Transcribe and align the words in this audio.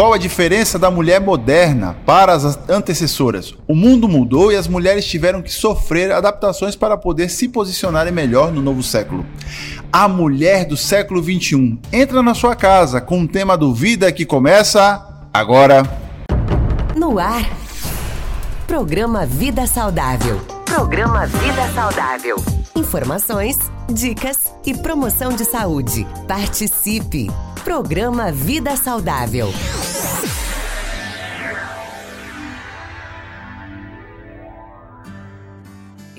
Qual 0.00 0.14
a 0.14 0.16
diferença 0.16 0.78
da 0.78 0.90
mulher 0.90 1.20
moderna 1.20 1.94
para 2.06 2.32
as 2.32 2.58
antecessoras? 2.70 3.54
O 3.68 3.74
mundo 3.74 4.08
mudou 4.08 4.50
e 4.50 4.56
as 4.56 4.66
mulheres 4.66 5.04
tiveram 5.04 5.42
que 5.42 5.52
sofrer 5.52 6.10
adaptações 6.10 6.74
para 6.74 6.96
poder 6.96 7.28
se 7.28 7.46
posicionarem 7.50 8.10
melhor 8.10 8.50
no 8.50 8.62
novo 8.62 8.82
século. 8.82 9.26
A 9.92 10.08
mulher 10.08 10.64
do 10.64 10.74
século 10.74 11.20
21 11.20 11.78
entra 11.92 12.22
na 12.22 12.32
sua 12.32 12.56
casa 12.56 12.98
com 12.98 13.20
o 13.20 13.28
tema 13.28 13.58
do 13.58 13.74
Vida 13.74 14.10
que 14.10 14.24
começa 14.24 15.06
agora. 15.34 15.82
No 16.96 17.18
ar. 17.18 17.46
Programa 18.66 19.26
Vida 19.26 19.66
Saudável. 19.66 20.59
Programa 20.70 21.26
Vida 21.26 21.68
Saudável. 21.74 22.36
Informações, 22.76 23.58
dicas 23.92 24.36
e 24.64 24.72
promoção 24.72 25.32
de 25.34 25.44
saúde. 25.44 26.06
Participe! 26.28 27.26
Programa 27.64 28.30
Vida 28.30 28.76
Saudável. 28.76 29.48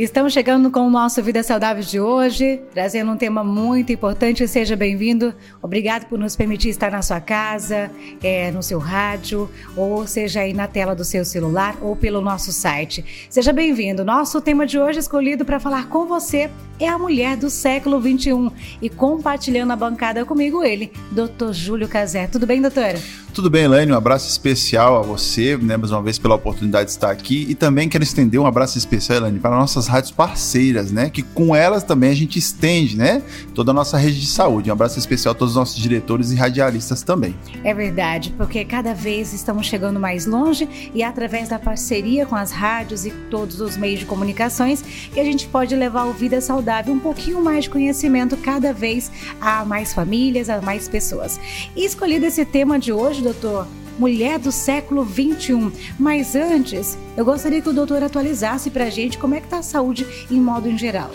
Estamos 0.01 0.33
chegando 0.33 0.71
com 0.71 0.79
o 0.79 0.89
nosso 0.89 1.21
Vida 1.21 1.43
Saudável 1.43 1.83
de 1.83 1.99
hoje, 1.99 2.59
trazendo 2.73 3.11
um 3.11 3.15
tema 3.15 3.43
muito 3.43 3.93
importante. 3.93 4.47
Seja 4.47 4.75
bem-vindo. 4.75 5.31
Obrigado 5.61 6.07
por 6.07 6.17
nos 6.17 6.35
permitir 6.35 6.69
estar 6.69 6.89
na 6.89 7.03
sua 7.03 7.21
casa, 7.21 7.91
é, 8.23 8.49
no 8.49 8.63
seu 8.63 8.79
rádio, 8.79 9.47
ou 9.77 10.07
seja 10.07 10.39
aí 10.39 10.53
na 10.53 10.65
tela 10.65 10.95
do 10.95 11.05
seu 11.05 11.23
celular 11.23 11.77
ou 11.83 11.95
pelo 11.95 12.19
nosso 12.19 12.51
site. 12.51 13.27
Seja 13.29 13.53
bem-vindo. 13.53 14.03
Nosso 14.03 14.41
tema 14.41 14.65
de 14.65 14.79
hoje 14.79 14.97
escolhido 14.97 15.45
para 15.45 15.59
falar 15.59 15.87
com 15.87 16.07
você 16.07 16.49
é 16.79 16.87
a 16.89 16.97
mulher 16.97 17.37
do 17.37 17.47
século 17.47 17.99
21 17.99 18.49
e 18.81 18.89
compartilhando 18.89 19.71
a 19.71 19.75
bancada 19.75 20.25
comigo 20.25 20.63
ele, 20.63 20.91
Dr. 21.11 21.51
Júlio 21.51 21.87
Cazé. 21.87 22.25
Tudo 22.25 22.47
bem, 22.47 22.59
doutora? 22.59 22.99
Tudo 23.33 23.49
bem, 23.49 23.63
Elaine? 23.63 23.91
Um 23.91 23.95
abraço 23.95 24.27
especial 24.27 24.97
a 24.97 25.01
você, 25.01 25.55
né, 25.55 25.77
mais 25.77 25.91
uma 25.91 26.01
vez 26.01 26.17
pela 26.17 26.35
oportunidade 26.35 26.85
de 26.85 26.91
estar 26.91 27.11
aqui. 27.11 27.45
E 27.47 27.55
também 27.55 27.87
quero 27.87 28.03
estender 28.03 28.39
um 28.41 28.47
abraço 28.47 28.77
especial, 28.77 29.19
Elaine, 29.19 29.39
para 29.39 29.51
nossas 29.51 29.87
rádios 29.91 30.11
parceiras, 30.11 30.91
né? 30.91 31.09
Que 31.09 31.21
com 31.21 31.55
elas 31.55 31.83
também 31.83 32.09
a 32.09 32.15
gente 32.15 32.39
estende, 32.39 32.97
né? 32.97 33.21
Toda 33.53 33.71
a 33.71 33.73
nossa 33.73 33.97
rede 33.97 34.19
de 34.19 34.27
saúde. 34.27 34.69
Um 34.69 34.73
abraço 34.73 34.97
especial 34.97 35.33
a 35.33 35.35
todos 35.35 35.53
os 35.53 35.57
nossos 35.57 35.75
diretores 35.75 36.31
e 36.31 36.35
radialistas 36.35 37.03
também. 37.03 37.35
É 37.63 37.73
verdade, 37.73 38.33
porque 38.37 38.63
cada 38.65 38.93
vez 38.93 39.33
estamos 39.33 39.67
chegando 39.67 39.99
mais 39.99 40.25
longe 40.25 40.67
e 40.93 41.03
através 41.03 41.49
da 41.49 41.59
parceria 41.59 42.25
com 42.25 42.35
as 42.35 42.51
rádios 42.51 43.05
e 43.05 43.11
todos 43.29 43.59
os 43.59 43.77
meios 43.77 43.99
de 43.99 44.05
comunicações 44.05 44.81
que 44.81 45.19
a 45.19 45.23
gente 45.23 45.47
pode 45.47 45.75
levar 45.75 46.05
o 46.05 46.13
Vida 46.13 46.39
Saudável 46.41 46.93
um 46.93 46.99
pouquinho 46.99 47.43
mais 47.43 47.65
de 47.65 47.69
conhecimento 47.69 48.37
cada 48.37 48.73
vez 48.73 49.11
a 49.39 49.65
mais 49.65 49.93
famílias, 49.93 50.49
a 50.49 50.61
mais 50.61 50.87
pessoas. 50.87 51.39
E 51.75 51.85
escolhido 51.85 52.25
esse 52.25 52.45
tema 52.45 52.79
de 52.79 52.93
hoje, 52.93 53.21
doutor? 53.21 53.67
Mulher 53.97 54.39
do 54.39 54.51
século 54.51 55.03
21. 55.03 55.71
Mas 55.99 56.35
antes, 56.35 56.97
eu 57.15 57.25
gostaria 57.25 57.61
que 57.61 57.69
o 57.69 57.73
doutor 57.73 58.03
atualizasse 58.03 58.69
para 58.69 58.85
a 58.85 58.89
gente 58.89 59.17
como 59.17 59.35
é 59.35 59.39
que 59.39 59.47
está 59.47 59.59
a 59.59 59.63
saúde 59.63 60.07
em 60.29 60.39
modo 60.39 60.69
em 60.69 60.77
geral. 60.77 61.11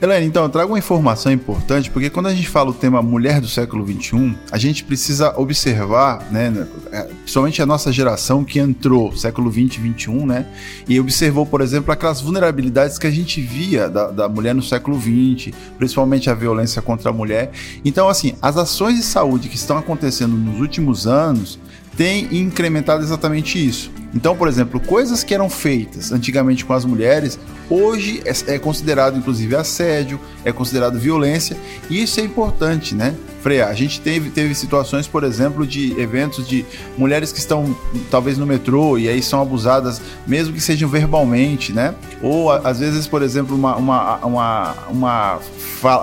Helene, 0.00 0.26
então, 0.26 0.44
eu 0.44 0.48
trago 0.48 0.72
uma 0.72 0.78
informação 0.78 1.32
importante, 1.32 1.90
porque 1.90 2.08
quando 2.08 2.26
a 2.26 2.34
gente 2.34 2.48
fala 2.48 2.70
o 2.70 2.72
tema 2.72 3.02
mulher 3.02 3.40
do 3.40 3.48
século 3.48 3.84
XXI, 3.84 4.32
a 4.52 4.56
gente 4.56 4.84
precisa 4.84 5.36
observar, 5.36 6.24
né, 6.30 6.50
né 6.50 6.68
é, 6.92 7.02
principalmente 7.02 7.60
a 7.60 7.66
nossa 7.66 7.90
geração 7.90 8.44
que 8.44 8.60
entrou 8.60 9.16
século 9.16 9.50
XX 9.50 9.78
e 9.78 9.92
XXI, 9.92 10.10
né, 10.24 10.46
e 10.88 11.00
observou, 11.00 11.44
por 11.44 11.60
exemplo, 11.60 11.90
aquelas 11.90 12.20
vulnerabilidades 12.20 12.96
que 12.96 13.08
a 13.08 13.10
gente 13.10 13.40
via 13.40 13.90
da, 13.90 14.12
da 14.12 14.28
mulher 14.28 14.54
no 14.54 14.62
século 14.62 14.96
XX, 14.96 15.52
principalmente 15.76 16.30
a 16.30 16.34
violência 16.34 16.80
contra 16.80 17.10
a 17.10 17.12
mulher. 17.12 17.50
Então, 17.84 18.08
assim, 18.08 18.34
as 18.40 18.56
ações 18.56 18.94
de 18.94 19.02
saúde 19.02 19.48
que 19.48 19.56
estão 19.56 19.76
acontecendo 19.76 20.36
nos 20.36 20.60
últimos 20.60 21.08
anos 21.08 21.58
têm 21.98 22.28
incrementado 22.38 23.02
exatamente 23.02 23.58
isso. 23.58 23.90
Então, 24.14 24.36
por 24.36 24.46
exemplo, 24.48 24.80
coisas 24.80 25.24
que 25.24 25.34
eram 25.34 25.50
feitas 25.50 26.12
antigamente 26.12 26.64
com 26.64 26.72
as 26.72 26.84
mulheres, 26.84 27.38
hoje 27.68 28.22
é, 28.24 28.54
é 28.54 28.58
considerado 28.58 29.18
inclusive 29.18 29.54
assédio, 29.56 30.18
é 30.44 30.52
considerado 30.52 30.98
violência, 30.98 31.56
e 31.90 32.00
isso 32.00 32.20
é 32.20 32.22
importante, 32.22 32.94
né? 32.94 33.14
Frear. 33.42 33.68
A 33.68 33.74
gente 33.74 34.00
teve, 34.00 34.30
teve 34.30 34.54
situações, 34.54 35.06
por 35.06 35.24
exemplo, 35.24 35.66
de 35.66 35.98
eventos 36.00 36.46
de 36.46 36.64
mulheres 36.96 37.32
que 37.32 37.38
estão 37.38 37.76
talvez 38.10 38.36
no 38.38 38.46
metrô 38.46 38.98
e 38.98 39.08
aí 39.08 39.22
são 39.22 39.40
abusadas, 39.40 40.00
mesmo 40.26 40.52
que 40.52 40.60
sejam 40.60 40.88
verbalmente, 40.88 41.72
né? 41.72 41.94
Ou 42.22 42.50
às 42.50 42.80
vezes, 42.80 43.06
por 43.06 43.22
exemplo, 43.22 43.56
uma, 43.56 43.76
uma, 43.76 44.16
uma, 44.16 44.74
uma 44.90 45.40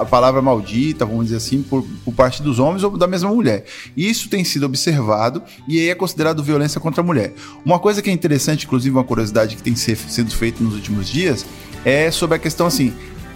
palavra 0.05 0.41
maldita, 0.41 1.05
vamos 1.05 1.25
dizer 1.25 1.37
assim, 1.37 1.61
por, 1.61 1.85
por 2.03 2.13
parte 2.13 2.41
dos 2.41 2.59
homens 2.59 2.83
ou 2.83 2.97
da 2.97 3.07
mesma 3.07 3.29
mulher. 3.29 3.65
Isso 3.95 4.29
tem 4.29 4.43
sido 4.43 4.65
observado 4.65 5.41
e 5.67 5.79
aí 5.79 5.89
é 5.89 5.95
considerado 5.95 6.43
violência 6.43 6.79
contra 6.79 7.01
a 7.01 7.03
mulher. 7.03 7.33
Uma 7.65 7.79
coisa 7.79 8.01
que 8.01 8.09
é 8.09 8.13
interessante, 8.13 8.65
inclusive 8.65 8.95
uma 8.95 9.03
curiosidade 9.03 9.55
que 9.55 9.63
tem 9.63 9.75
sido 9.75 10.31
feita 10.31 10.63
nos 10.63 10.73
últimos 10.73 11.09
dias, 11.09 11.45
é 11.83 12.09
sobre 12.09 12.37
a 12.37 12.39
questão 12.39 12.67
assim, 12.67 12.93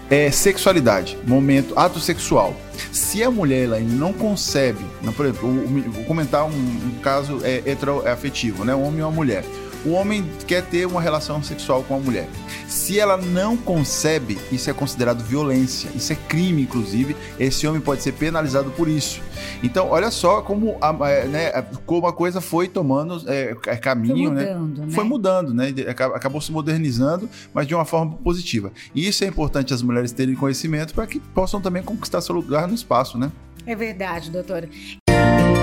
é 0.10 0.32
sexualidade, 0.32 1.18
momento, 1.28 1.78
ato 1.78 2.00
sexual. 2.00 2.56
Se 2.92 3.24
a 3.24 3.32
mulher 3.32 3.66
ela 3.66 3.80
não 3.80 4.14
concebe, 4.14 4.84
não, 5.02 5.14
por 5.14 5.26
exemplo, 5.26 5.50
vou 5.92 6.04
comentar 6.06 6.46
um, 6.46 6.50
um 6.50 7.00
caso 7.02 7.40
é, 7.44 7.58
heteroafetivo, 7.66 8.64
né? 8.66 8.76
Um 8.76 8.84
homem 8.84 9.00
e 9.00 9.04
uma 9.04 9.12
mulher 9.12 9.44
o 9.86 9.92
homem 9.92 10.30
quer 10.46 10.64
ter 10.64 10.86
uma 10.86 11.02
relação 11.02 11.42
sexual 11.42 11.84
com 11.84 11.96
a 11.96 12.00
mulher. 12.00 12.28
Se 12.70 13.00
ela 13.00 13.18
não 13.18 13.58
concebe, 13.58 14.38
isso 14.52 14.70
é 14.70 14.74
considerado 14.74 15.24
violência, 15.24 15.90
isso 15.96 16.14
é 16.14 16.16
crime, 16.16 16.62
inclusive. 16.62 17.16
Esse 17.40 17.66
homem 17.66 17.82
pode 17.82 18.04
ser 18.04 18.12
penalizado 18.12 18.70
por 18.70 18.88
isso. 18.88 19.22
Então, 19.64 19.90
olha 19.90 20.12
só 20.12 20.44
como 20.44 20.78
a, 20.80 20.94
né, 21.26 21.50
como 21.88 22.06
a 22.06 22.14
coisa 22.14 22.40
foi 22.40 22.68
tomando 22.68 23.24
é, 23.28 23.56
é 23.66 23.76
caminho, 23.76 24.30
foi 24.30 24.36
né? 24.36 24.54
mudando, 24.54 24.80
né? 24.80 24.86
né? 24.86 24.92
Foi 24.94 25.04
mudando, 25.04 25.54
né? 25.54 25.74
Acabou 26.14 26.40
se 26.40 26.52
modernizando, 26.52 27.28
mas 27.52 27.66
de 27.66 27.74
uma 27.74 27.86
forma 27.86 28.14
positiva. 28.24 28.72
E 28.94 29.08
isso 29.08 29.24
é 29.24 29.28
importante 29.28 29.74
as 29.74 29.82
mulheres 29.82 30.12
terem 30.12 30.36
conhecimento 30.36 30.94
para 30.94 31.08
que 31.08 31.20
possam 31.20 31.60
também 31.60 31.82
conquistar 31.82 32.22
seu 32.22 32.36
lugar 32.36 32.68
no 32.68 32.76
espaço, 32.76 33.18
né? 33.18 33.32
É 33.66 33.76
verdade, 33.76 34.30
doutora. 34.30 34.70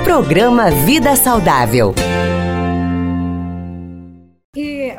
Programa 0.03 0.73
Vida 0.73 1.15
Saudável 1.15 1.95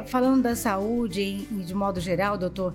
falando 0.05 0.43
da 0.43 0.55
saúde 0.55 1.47
de 1.51 1.73
modo 1.73 1.99
geral, 1.99 2.37
doutor, 2.37 2.73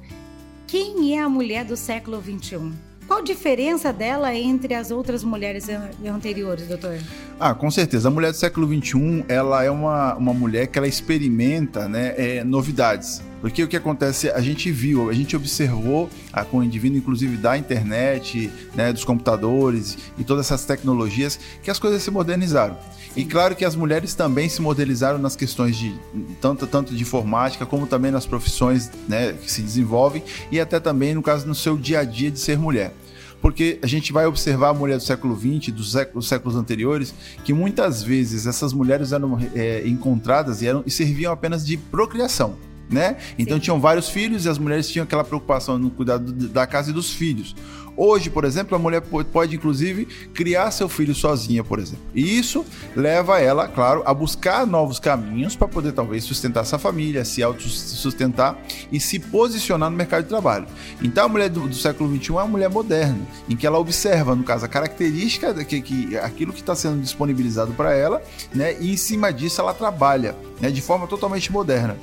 quem 0.66 1.16
é 1.16 1.22
a 1.22 1.28
mulher 1.28 1.64
do 1.64 1.76
século 1.76 2.20
XXI? 2.20 2.72
Qual 3.06 3.20
a 3.20 3.22
diferença 3.22 3.92
dela 3.92 4.34
entre 4.34 4.74
as 4.74 4.90
outras 4.90 5.22
mulheres 5.22 5.66
anteriores, 6.04 6.66
doutor? 6.66 6.98
Ah, 7.38 7.52
com 7.54 7.70
certeza. 7.70 8.08
A 8.08 8.10
mulher 8.10 8.30
do 8.30 8.36
século 8.36 8.66
XXI, 8.66 9.24
ela 9.28 9.62
é 9.62 9.70
uma, 9.70 10.14
uma 10.14 10.32
mulher 10.32 10.68
que 10.68 10.78
ela 10.78 10.88
experimenta 10.88 11.88
né, 11.88 12.14
é, 12.16 12.44
novidades. 12.44 13.22
Porque 13.42 13.64
o 13.64 13.66
que 13.66 13.76
acontece, 13.76 14.30
a 14.30 14.40
gente 14.40 14.70
viu, 14.70 15.10
a 15.10 15.12
gente 15.12 15.34
observou 15.34 16.08
a, 16.32 16.44
com 16.44 16.58
o 16.58 16.62
indivíduo, 16.62 16.96
inclusive 16.96 17.36
da 17.36 17.58
internet, 17.58 18.48
né, 18.72 18.92
dos 18.92 19.04
computadores 19.04 19.98
e 20.16 20.22
todas 20.22 20.46
essas 20.46 20.64
tecnologias, 20.64 21.40
que 21.60 21.68
as 21.68 21.76
coisas 21.76 22.00
se 22.04 22.10
modernizaram. 22.10 22.78
E 23.16 23.24
claro 23.24 23.56
que 23.56 23.64
as 23.64 23.74
mulheres 23.74 24.14
também 24.14 24.48
se 24.48 24.62
modelizaram 24.62 25.18
nas 25.18 25.34
questões 25.34 25.76
de 25.76 25.92
tanto, 26.40 26.68
tanto 26.68 26.94
de 26.94 27.02
informática 27.02 27.66
como 27.66 27.84
também 27.84 28.12
nas 28.12 28.24
profissões 28.24 28.92
né, 29.08 29.32
que 29.32 29.50
se 29.50 29.60
desenvolvem 29.60 30.22
e 30.50 30.60
até 30.60 30.78
também, 30.78 31.12
no 31.12 31.20
caso, 31.20 31.44
no 31.44 31.54
seu 31.54 31.76
dia 31.76 31.98
a 31.98 32.04
dia 32.04 32.30
de 32.30 32.38
ser 32.38 32.56
mulher. 32.56 32.94
Porque 33.40 33.80
a 33.82 33.88
gente 33.88 34.12
vai 34.12 34.24
observar 34.24 34.68
a 34.68 34.74
mulher 34.74 34.98
do 34.98 35.02
século 35.02 35.36
XX, 35.36 35.74
dos 35.74 35.90
séculos, 35.90 36.28
séculos 36.28 36.54
anteriores, 36.54 37.12
que 37.44 37.52
muitas 37.52 38.04
vezes 38.04 38.46
essas 38.46 38.72
mulheres 38.72 39.10
eram 39.10 39.36
é, 39.52 39.82
encontradas 39.84 40.62
e, 40.62 40.68
eram, 40.68 40.84
e 40.86 40.90
serviam 40.92 41.32
apenas 41.32 41.66
de 41.66 41.76
procriação 41.76 42.56
né? 42.92 43.16
Então 43.38 43.56
Sim. 43.56 43.62
tinham 43.62 43.80
vários 43.80 44.08
filhos 44.08 44.44
e 44.44 44.48
as 44.48 44.58
mulheres 44.58 44.88
tinham 44.88 45.04
aquela 45.04 45.24
preocupação 45.24 45.78
no 45.78 45.90
cuidado 45.90 46.32
da 46.32 46.66
casa 46.66 46.90
e 46.90 46.92
dos 46.92 47.12
filhos. 47.12 47.54
Hoje, 47.96 48.30
por 48.30 48.44
exemplo, 48.44 48.74
a 48.74 48.78
mulher 48.78 49.02
pode 49.02 49.54
inclusive 49.54 50.06
criar 50.32 50.70
seu 50.70 50.88
filho 50.88 51.14
sozinha, 51.14 51.62
por 51.62 51.78
exemplo. 51.78 52.02
E 52.14 52.38
isso 52.38 52.64
leva 52.96 53.38
ela, 53.38 53.68
claro, 53.68 54.02
a 54.06 54.14
buscar 54.14 54.66
novos 54.66 54.98
caminhos 54.98 55.54
para 55.54 55.68
poder 55.68 55.92
talvez 55.92 56.24
sustentar 56.24 56.60
essa 56.60 56.78
família, 56.78 57.24
se 57.24 57.42
autossustentar 57.42 58.56
e 58.90 58.98
se 58.98 59.18
posicionar 59.18 59.90
no 59.90 59.96
mercado 59.96 60.22
de 60.22 60.28
trabalho. 60.30 60.66
Então 61.02 61.26
a 61.26 61.28
mulher 61.28 61.50
do, 61.50 61.68
do 61.68 61.74
século 61.74 62.14
XXI 62.16 62.30
é 62.30 62.34
uma 62.36 62.46
mulher 62.46 62.70
moderna, 62.70 63.20
em 63.48 63.56
que 63.56 63.66
ela 63.66 63.78
observa, 63.78 64.34
no 64.34 64.42
caso, 64.42 64.64
a 64.64 64.68
característica 64.68 65.52
que, 65.64 65.82
que 65.82 66.16
aquilo 66.16 66.52
que 66.52 66.60
está 66.60 66.74
sendo 66.74 67.00
disponibilizado 67.00 67.72
para 67.74 67.94
ela, 67.94 68.22
né? 68.54 68.74
E 68.80 68.92
em 68.92 68.96
cima 68.96 69.30
disso 69.32 69.60
ela 69.60 69.74
trabalha, 69.74 70.34
né? 70.60 70.70
De 70.70 70.80
forma 70.80 71.06
totalmente 71.06 71.52
moderna. 71.52 71.96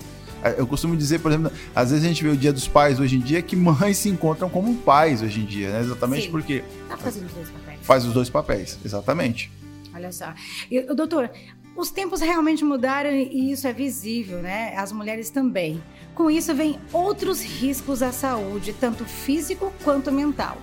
Eu 0.57 0.65
costumo 0.65 0.95
dizer, 0.95 1.19
por 1.19 1.31
exemplo, 1.31 1.51
às 1.75 1.91
vezes 1.91 2.05
a 2.05 2.07
gente 2.07 2.23
vê 2.23 2.29
o 2.29 2.37
Dia 2.37 2.53
dos 2.53 2.67
Pais 2.67 2.99
hoje 2.99 3.15
em 3.15 3.19
dia 3.19 3.41
que 3.41 3.55
mães 3.55 3.97
se 3.97 4.09
encontram 4.09 4.49
como 4.49 4.75
pais 4.75 5.21
hoje 5.21 5.41
em 5.41 5.45
dia, 5.45 5.71
né? 5.71 5.81
Exatamente 5.81 6.25
Sim. 6.25 6.31
porque. 6.31 6.63
Tá 6.87 6.97
fazendo 6.97 7.25
os 7.25 7.33
dois 7.33 7.49
papéis. 7.49 7.79
Faz 7.81 8.05
os 8.05 8.13
dois 8.13 8.29
papéis, 8.29 8.79
exatamente. 8.85 9.51
Olha 9.93 10.11
só. 10.11 10.33
E, 10.69 10.81
doutor, 10.81 11.29
os 11.75 11.91
tempos 11.91 12.21
realmente 12.21 12.63
mudaram 12.63 13.11
e 13.11 13.51
isso 13.51 13.67
é 13.67 13.73
visível, 13.73 14.41
né? 14.41 14.73
As 14.75 14.91
mulheres 14.91 15.29
também. 15.29 15.81
Com 16.13 16.29
isso 16.29 16.53
vem 16.53 16.77
outros 16.91 17.41
riscos 17.41 18.01
à 18.01 18.11
saúde, 18.11 18.73
tanto 18.73 19.05
físico 19.05 19.73
quanto 19.83 20.11
mental. 20.11 20.57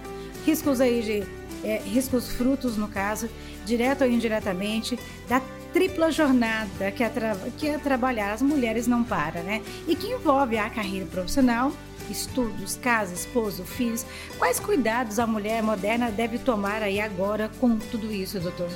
Riscos 0.45 0.81
aí 0.81 1.03
de 1.03 1.67
é, 1.67 1.81
risca 1.85 2.17
os 2.17 2.29
frutos, 2.29 2.77
no 2.77 2.87
caso, 2.89 3.29
direto 3.67 4.05
ou 4.05 4.11
indiretamente, 4.11 4.99
da 5.29 5.43
tripla 5.73 6.11
jornada 6.11 6.91
que 6.91 7.03
é, 7.03 7.13
que 7.59 7.69
é 7.69 7.77
trabalhar. 7.77 8.33
As 8.33 8.41
mulheres 8.41 8.87
não 8.87 9.05
param, 9.05 9.43
né? 9.43 9.61
E 9.87 9.95
que 9.95 10.07
envolve 10.07 10.57
a 10.57 10.71
carreira 10.71 11.05
profissional, 11.05 11.71
estudos, 12.11 12.77
casa, 12.77 13.13
esposo, 13.13 13.65
filhos. 13.65 14.07
Quais 14.39 14.59
cuidados 14.59 15.19
a 15.19 15.27
mulher 15.27 15.63
moderna 15.63 16.11
deve 16.11 16.39
tomar 16.39 16.83
aí 16.83 17.01
agora 17.01 17.51
com 17.61 17.77
tudo 17.77 18.11
isso, 18.11 18.41
doutor? 18.41 18.71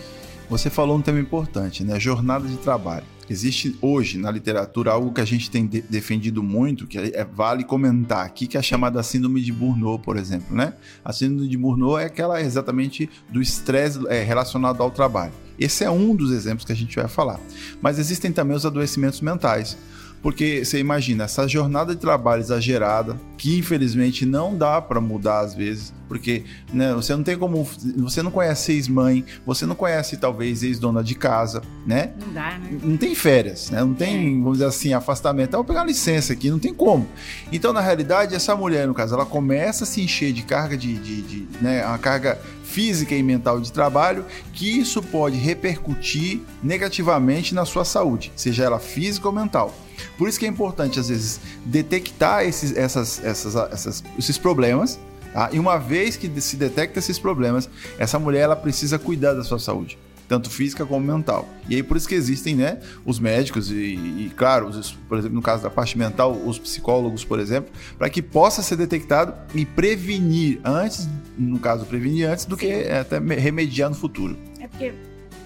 Você 0.50 0.68
falou 0.68 0.96
um 0.96 1.02
tema 1.02 1.20
importante, 1.20 1.84
né? 1.84 1.98
Jornada 1.98 2.46
de 2.46 2.56
trabalho. 2.56 3.06
Existe 3.30 3.78
hoje 3.80 4.18
na 4.18 4.28
literatura 4.28 4.90
algo 4.90 5.12
que 5.12 5.20
a 5.20 5.24
gente 5.24 5.48
tem 5.48 5.64
de 5.64 5.80
defendido 5.82 6.42
muito, 6.42 6.84
que 6.84 6.98
é, 6.98 7.24
vale 7.24 7.62
comentar 7.62 8.26
aqui, 8.26 8.48
que 8.48 8.56
é 8.56 8.60
a 8.60 8.62
chamada 8.62 9.00
síndrome 9.04 9.40
de 9.40 9.52
Burnout, 9.52 10.02
por 10.02 10.16
exemplo, 10.16 10.56
né? 10.56 10.74
A 11.04 11.12
síndrome 11.12 11.48
de 11.48 11.56
Burnout 11.56 12.02
é 12.02 12.06
aquela 12.06 12.42
exatamente 12.42 13.08
do 13.28 13.40
estresse 13.40 14.00
é, 14.08 14.24
relacionado 14.24 14.82
ao 14.82 14.90
trabalho. 14.90 15.32
Esse 15.56 15.84
é 15.84 15.90
um 15.90 16.16
dos 16.16 16.32
exemplos 16.32 16.64
que 16.64 16.72
a 16.72 16.76
gente 16.76 16.96
vai 16.96 17.06
falar. 17.06 17.38
Mas 17.80 18.00
existem 18.00 18.32
também 18.32 18.56
os 18.56 18.66
adoecimentos 18.66 19.20
mentais. 19.20 19.78
Porque 20.20 20.64
você 20.64 20.80
imagina, 20.80 21.24
essa 21.24 21.46
jornada 21.46 21.94
de 21.94 22.00
trabalho 22.00 22.40
exagerada, 22.40 23.16
que 23.38 23.56
infelizmente 23.58 24.26
não 24.26 24.58
dá 24.58 24.82
para 24.82 25.00
mudar 25.00 25.38
às 25.38 25.54
vezes, 25.54 25.94
porque 26.10 26.42
né, 26.72 26.92
você 26.92 27.14
não 27.14 27.22
tem 27.22 27.38
como. 27.38 27.62
Você 27.98 28.20
não 28.20 28.32
conhece 28.32 28.72
ex-mãe, 28.72 29.24
você 29.46 29.64
não 29.64 29.76
conhece 29.76 30.16
talvez 30.16 30.64
ex-dona 30.64 31.04
de 31.04 31.14
casa, 31.14 31.62
né? 31.86 32.10
Não 32.20 32.32
dá, 32.32 32.58
né? 32.58 32.80
Não 32.82 32.96
tem 32.96 33.14
férias, 33.14 33.70
né? 33.70 33.78
Não 33.78 33.94
tem, 33.94 34.16
é. 34.16 34.38
vamos 34.40 34.54
dizer 34.54 34.64
assim, 34.64 34.92
afastamento. 34.92 35.54
Ah, 35.54 35.58
vou 35.58 35.64
pegar 35.64 35.84
licença 35.84 36.32
aqui, 36.32 36.50
não 36.50 36.58
tem 36.58 36.74
como. 36.74 37.06
Então, 37.52 37.72
na 37.72 37.80
realidade, 37.80 38.34
essa 38.34 38.56
mulher, 38.56 38.88
no 38.88 38.92
caso, 38.92 39.14
ela 39.14 39.24
começa 39.24 39.84
a 39.84 39.86
se 39.86 40.02
encher 40.02 40.32
de 40.32 40.42
carga 40.42 40.76
de. 40.76 40.98
de, 40.98 41.22
de 41.22 41.48
né, 41.62 41.86
uma 41.86 41.98
carga 41.98 42.40
física 42.64 43.14
e 43.14 43.22
mental 43.22 43.60
de 43.60 43.72
trabalho, 43.72 44.24
que 44.52 44.80
isso 44.80 45.00
pode 45.00 45.36
repercutir 45.36 46.40
negativamente 46.60 47.54
na 47.54 47.64
sua 47.64 47.84
saúde, 47.84 48.32
seja 48.34 48.64
ela 48.64 48.80
física 48.80 49.28
ou 49.28 49.34
mental. 49.34 49.72
Por 50.18 50.28
isso 50.28 50.38
que 50.38 50.46
é 50.46 50.48
importante, 50.48 50.98
às 50.98 51.08
vezes, 51.08 51.40
detectar 51.64 52.44
esses, 52.44 52.76
essas, 52.76 53.22
essas, 53.24 53.54
essas, 53.54 54.04
esses 54.18 54.38
problemas. 54.38 54.98
Tá? 55.32 55.50
E 55.52 55.58
uma 55.58 55.78
vez 55.78 56.16
que 56.16 56.40
se 56.40 56.56
detecta 56.56 56.98
esses 56.98 57.18
problemas, 57.18 57.68
essa 57.98 58.18
mulher 58.18 58.40
ela 58.40 58.56
precisa 58.56 58.98
cuidar 58.98 59.34
da 59.34 59.44
sua 59.44 59.58
saúde 59.58 59.98
tanto 60.30 60.48
física 60.48 60.86
como 60.86 61.04
mental. 61.04 61.48
E 61.68 61.74
aí 61.74 61.82
por 61.82 61.96
isso 61.96 62.08
que 62.08 62.14
existem, 62.14 62.54
né, 62.54 62.78
os 63.04 63.18
médicos 63.18 63.68
e, 63.68 63.74
e 63.74 64.32
claro, 64.36 64.68
os, 64.68 64.92
por 65.08 65.18
exemplo, 65.18 65.34
no 65.34 65.42
caso 65.42 65.60
da 65.60 65.68
parte 65.68 65.98
mental, 65.98 66.30
os 66.32 66.56
psicólogos, 66.56 67.24
por 67.24 67.40
exemplo, 67.40 67.72
para 67.98 68.08
que 68.08 68.22
possa 68.22 68.62
ser 68.62 68.76
detectado 68.76 69.34
e 69.52 69.66
prevenir 69.66 70.60
antes, 70.62 71.08
no 71.36 71.58
caso, 71.58 71.84
prevenir 71.84 72.28
antes 72.28 72.44
do 72.44 72.56
que 72.56 72.88
até 72.88 73.18
remediar 73.18 73.90
no 73.90 73.96
futuro. 73.96 74.38
É 74.60 74.68
porque 74.68 74.94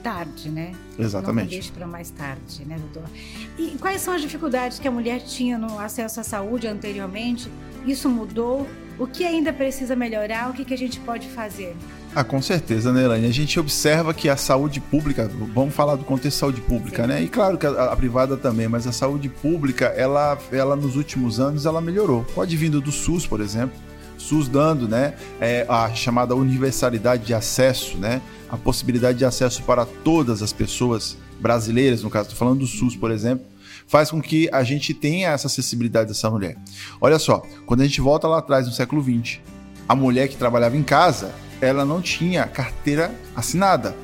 tarde, 0.02 0.50
né? 0.50 0.72
Exatamente. 0.98 1.44
Não 1.44 1.50
deixe 1.50 1.72
para 1.72 1.86
mais 1.86 2.10
tarde, 2.10 2.62
né, 2.66 2.76
doutor? 2.78 3.10
E 3.58 3.78
quais 3.80 4.02
são 4.02 4.12
as 4.12 4.20
dificuldades 4.20 4.78
que 4.78 4.86
a 4.86 4.90
mulher 4.90 5.22
tinha 5.22 5.56
no 5.56 5.78
acesso 5.78 6.20
à 6.20 6.22
saúde 6.22 6.66
anteriormente? 6.66 7.50
Isso 7.86 8.10
mudou? 8.10 8.68
O 8.98 9.06
que 9.06 9.24
ainda 9.24 9.52
precisa 9.52 9.96
melhorar? 9.96 10.50
O 10.50 10.52
que, 10.52 10.64
que 10.64 10.72
a 10.72 10.78
gente 10.78 11.00
pode 11.00 11.28
fazer? 11.28 11.74
Ah, 12.14 12.22
com 12.22 12.40
certeza, 12.40 12.92
né, 12.92 13.04
Elaine? 13.04 13.26
A 13.26 13.32
gente 13.32 13.58
observa 13.58 14.14
que 14.14 14.28
a 14.28 14.36
saúde 14.36 14.80
pública, 14.80 15.28
vamos 15.52 15.74
falar 15.74 15.96
do 15.96 16.04
contexto 16.04 16.36
de 16.36 16.40
saúde 16.40 16.60
pública, 16.60 17.02
Sim. 17.02 17.08
né? 17.08 17.22
E 17.22 17.28
claro 17.28 17.58
que 17.58 17.66
a, 17.66 17.70
a, 17.70 17.96
privada 17.96 18.36
também, 18.36 18.68
mas 18.68 18.86
a 18.86 18.92
saúde 18.92 19.28
pública, 19.28 19.86
ela, 19.86 20.38
ela 20.52 20.76
nos 20.76 20.94
últimos 20.94 21.40
anos, 21.40 21.66
ela 21.66 21.80
melhorou. 21.80 22.24
Pode 22.34 22.56
vir 22.56 22.70
do 22.70 22.92
SUS, 22.92 23.26
por 23.26 23.40
exemplo. 23.40 23.76
SUS 24.16 24.48
dando, 24.48 24.88
né, 24.88 25.14
é, 25.40 25.66
a 25.68 25.92
chamada 25.92 26.34
universalidade 26.34 27.26
de 27.26 27.34
acesso, 27.34 27.98
né? 27.98 28.22
a 28.54 28.56
possibilidade 28.56 29.18
de 29.18 29.24
acesso 29.24 29.62
para 29.64 29.84
todas 29.84 30.40
as 30.40 30.52
pessoas 30.52 31.16
brasileiras, 31.40 32.02
no 32.02 32.10
caso, 32.10 32.28
estou 32.28 32.38
falando 32.38 32.60
do 32.60 32.66
SUS, 32.66 32.94
por 32.94 33.10
exemplo, 33.10 33.44
faz 33.86 34.10
com 34.10 34.20
que 34.20 34.48
a 34.52 34.62
gente 34.62 34.92
tenha 34.92 35.30
essa 35.30 35.46
acessibilidade 35.46 36.08
dessa 36.08 36.30
mulher. 36.30 36.56
Olha 37.00 37.18
só, 37.18 37.42
quando 37.66 37.82
a 37.82 37.84
gente 37.84 38.00
volta 38.00 38.26
lá 38.26 38.38
atrás, 38.38 38.66
no 38.66 38.72
século 38.72 39.02
XX, 39.02 39.38
a 39.88 39.94
mulher 39.94 40.28
que 40.28 40.36
trabalhava 40.36 40.76
em 40.76 40.82
casa, 40.82 41.32
ela 41.60 41.84
não 41.84 42.00
tinha 42.00 42.46
carteira 42.46 43.14
assinada. 43.34 43.96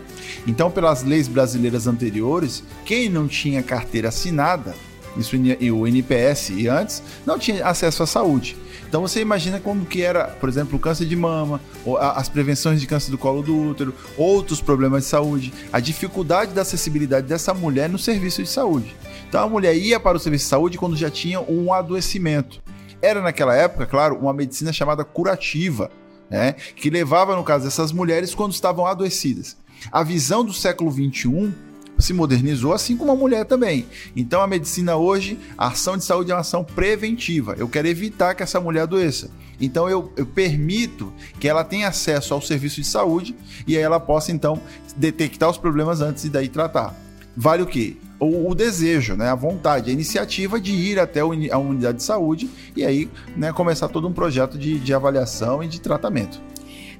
Então, 0.47 0.71
pelas 0.71 1.03
leis 1.03 1.29
brasileiras 1.29 1.87
anteriores, 1.87 2.63
quem 2.85 3.09
não 3.09 3.27
tinha 3.27 3.63
carteira 3.63 4.09
assinada, 4.09 4.75
isso 5.17 5.37
e 5.37 5.71
o 5.71 5.87
NPS 5.87 6.51
e 6.51 6.69
antes, 6.69 7.03
não 7.27 7.39
tinha 7.39 7.67
acesso 7.67 8.03
à 8.03 8.07
saúde. 8.07 8.57
Então 8.89 9.03
você 9.03 9.21
imagina 9.21 9.61
como 9.61 9.87
que 9.87 10.03
era, 10.03 10.25
por 10.25 10.49
exemplo, 10.49 10.77
o 10.77 10.81
câncer 10.81 11.07
de 11.07 11.15
mama, 11.15 11.61
as 12.01 12.29
prevenções 12.29 12.81
de 12.81 12.89
câncer 12.89 13.13
do 13.13 13.17
colo 13.17 13.41
do 13.41 13.57
útero, 13.57 13.95
outros 14.17 14.61
problemas 14.61 15.05
de 15.05 15.11
saúde, 15.11 15.53
a 15.73 15.79
dificuldade 15.79 16.53
da 16.53 16.63
acessibilidade 16.63 17.27
dessa 17.27 17.55
mulher 17.55 17.89
no 17.89 17.99
serviço 17.99 18.43
de 18.43 18.49
saúde. 18.49 18.97
Então 19.31 19.45
a 19.45 19.49
mulher 19.49 19.77
ia 19.77 20.01
para 20.01 20.17
o 20.17 20.21
serviço 20.21 20.47
de 20.47 20.51
saúde 20.51 20.77
quando 20.77 20.97
já 20.97 21.09
tinha 21.09 21.41
um 21.41 21.73
adoecimento. 21.73 22.61
Era 23.01 23.23
naquela 23.23 23.55
época, 23.55 23.87
claro, 23.87 24.17
uma 24.17 24.33
medicina 24.33 24.73
chamada 24.73 25.05
curativa, 25.05 25.89
né, 26.29 26.55
que 26.75 26.91
levava 26.91 27.37
no 27.37 27.45
caso 27.45 27.65
dessas 27.65 27.93
mulheres 27.93 28.35
quando 28.35 28.53
estavam 28.53 28.85
adoecidas. 28.85 29.57
A 29.93 30.03
visão 30.03 30.45
do 30.45 30.53
século 30.53 30.91
21 30.91 31.53
se 31.97 32.13
modernizou, 32.13 32.73
assim 32.73 32.97
como 32.97 33.13
a 33.13 33.15
mulher 33.15 33.45
também. 33.45 33.87
Então 34.17 34.41
a 34.41 34.49
medicina 34.49 34.97
hoje, 34.97 35.39
a 35.57 35.69
ação 35.69 35.97
de 35.97 36.03
saúde 36.03 36.33
é 36.33 36.35
uma 36.35 36.41
ação 36.41 36.65
preventiva. 36.65 37.55
Eu 37.57 37.69
quero 37.69 37.87
evitar 37.87 38.35
que 38.35 38.43
essa 38.43 38.59
mulher 38.59 38.81
adoeça. 38.81 39.31
Então 39.61 39.89
eu, 39.89 40.13
eu 40.17 40.27
permito 40.27 41.13
que 41.39 41.47
ela 41.47 41.63
tenha 41.63 41.87
acesso 41.87 42.35
ao 42.35 42.43
serviço 42.43 42.81
de 42.81 42.87
saúde 42.89 43.37
e 43.65 43.77
aí 43.77 43.83
ela 43.83 44.01
possa 44.01 44.33
então 44.33 44.61
detectar 44.97 45.49
os 45.49 45.57
problemas 45.57 46.01
antes 46.01 46.25
e 46.25 46.29
daí 46.29 46.49
tratar. 46.49 46.97
Vale 47.37 47.63
o 47.63 47.67
quê? 47.67 47.97
O, 48.21 48.51
o, 48.51 48.55
desejo, 48.55 49.17
né, 49.17 49.31
a 49.31 49.35
vontade, 49.35 49.89
a 49.89 49.93
iniciativa 49.93 50.61
de 50.61 50.73
ir 50.73 51.01
até 51.01 51.21
a 51.21 51.27
unidade 51.59 51.97
de 51.97 52.03
saúde 52.05 52.51
e 52.77 52.85
aí 52.85 53.11
né, 53.35 53.51
começar 53.51 53.89
todo 53.89 54.07
um 54.07 54.13
projeto 54.13 54.59
de, 54.59 54.79
de 54.79 54.93
avaliação 54.93 55.65
e 55.65 55.67
de 55.67 55.81
tratamento. 55.81 56.39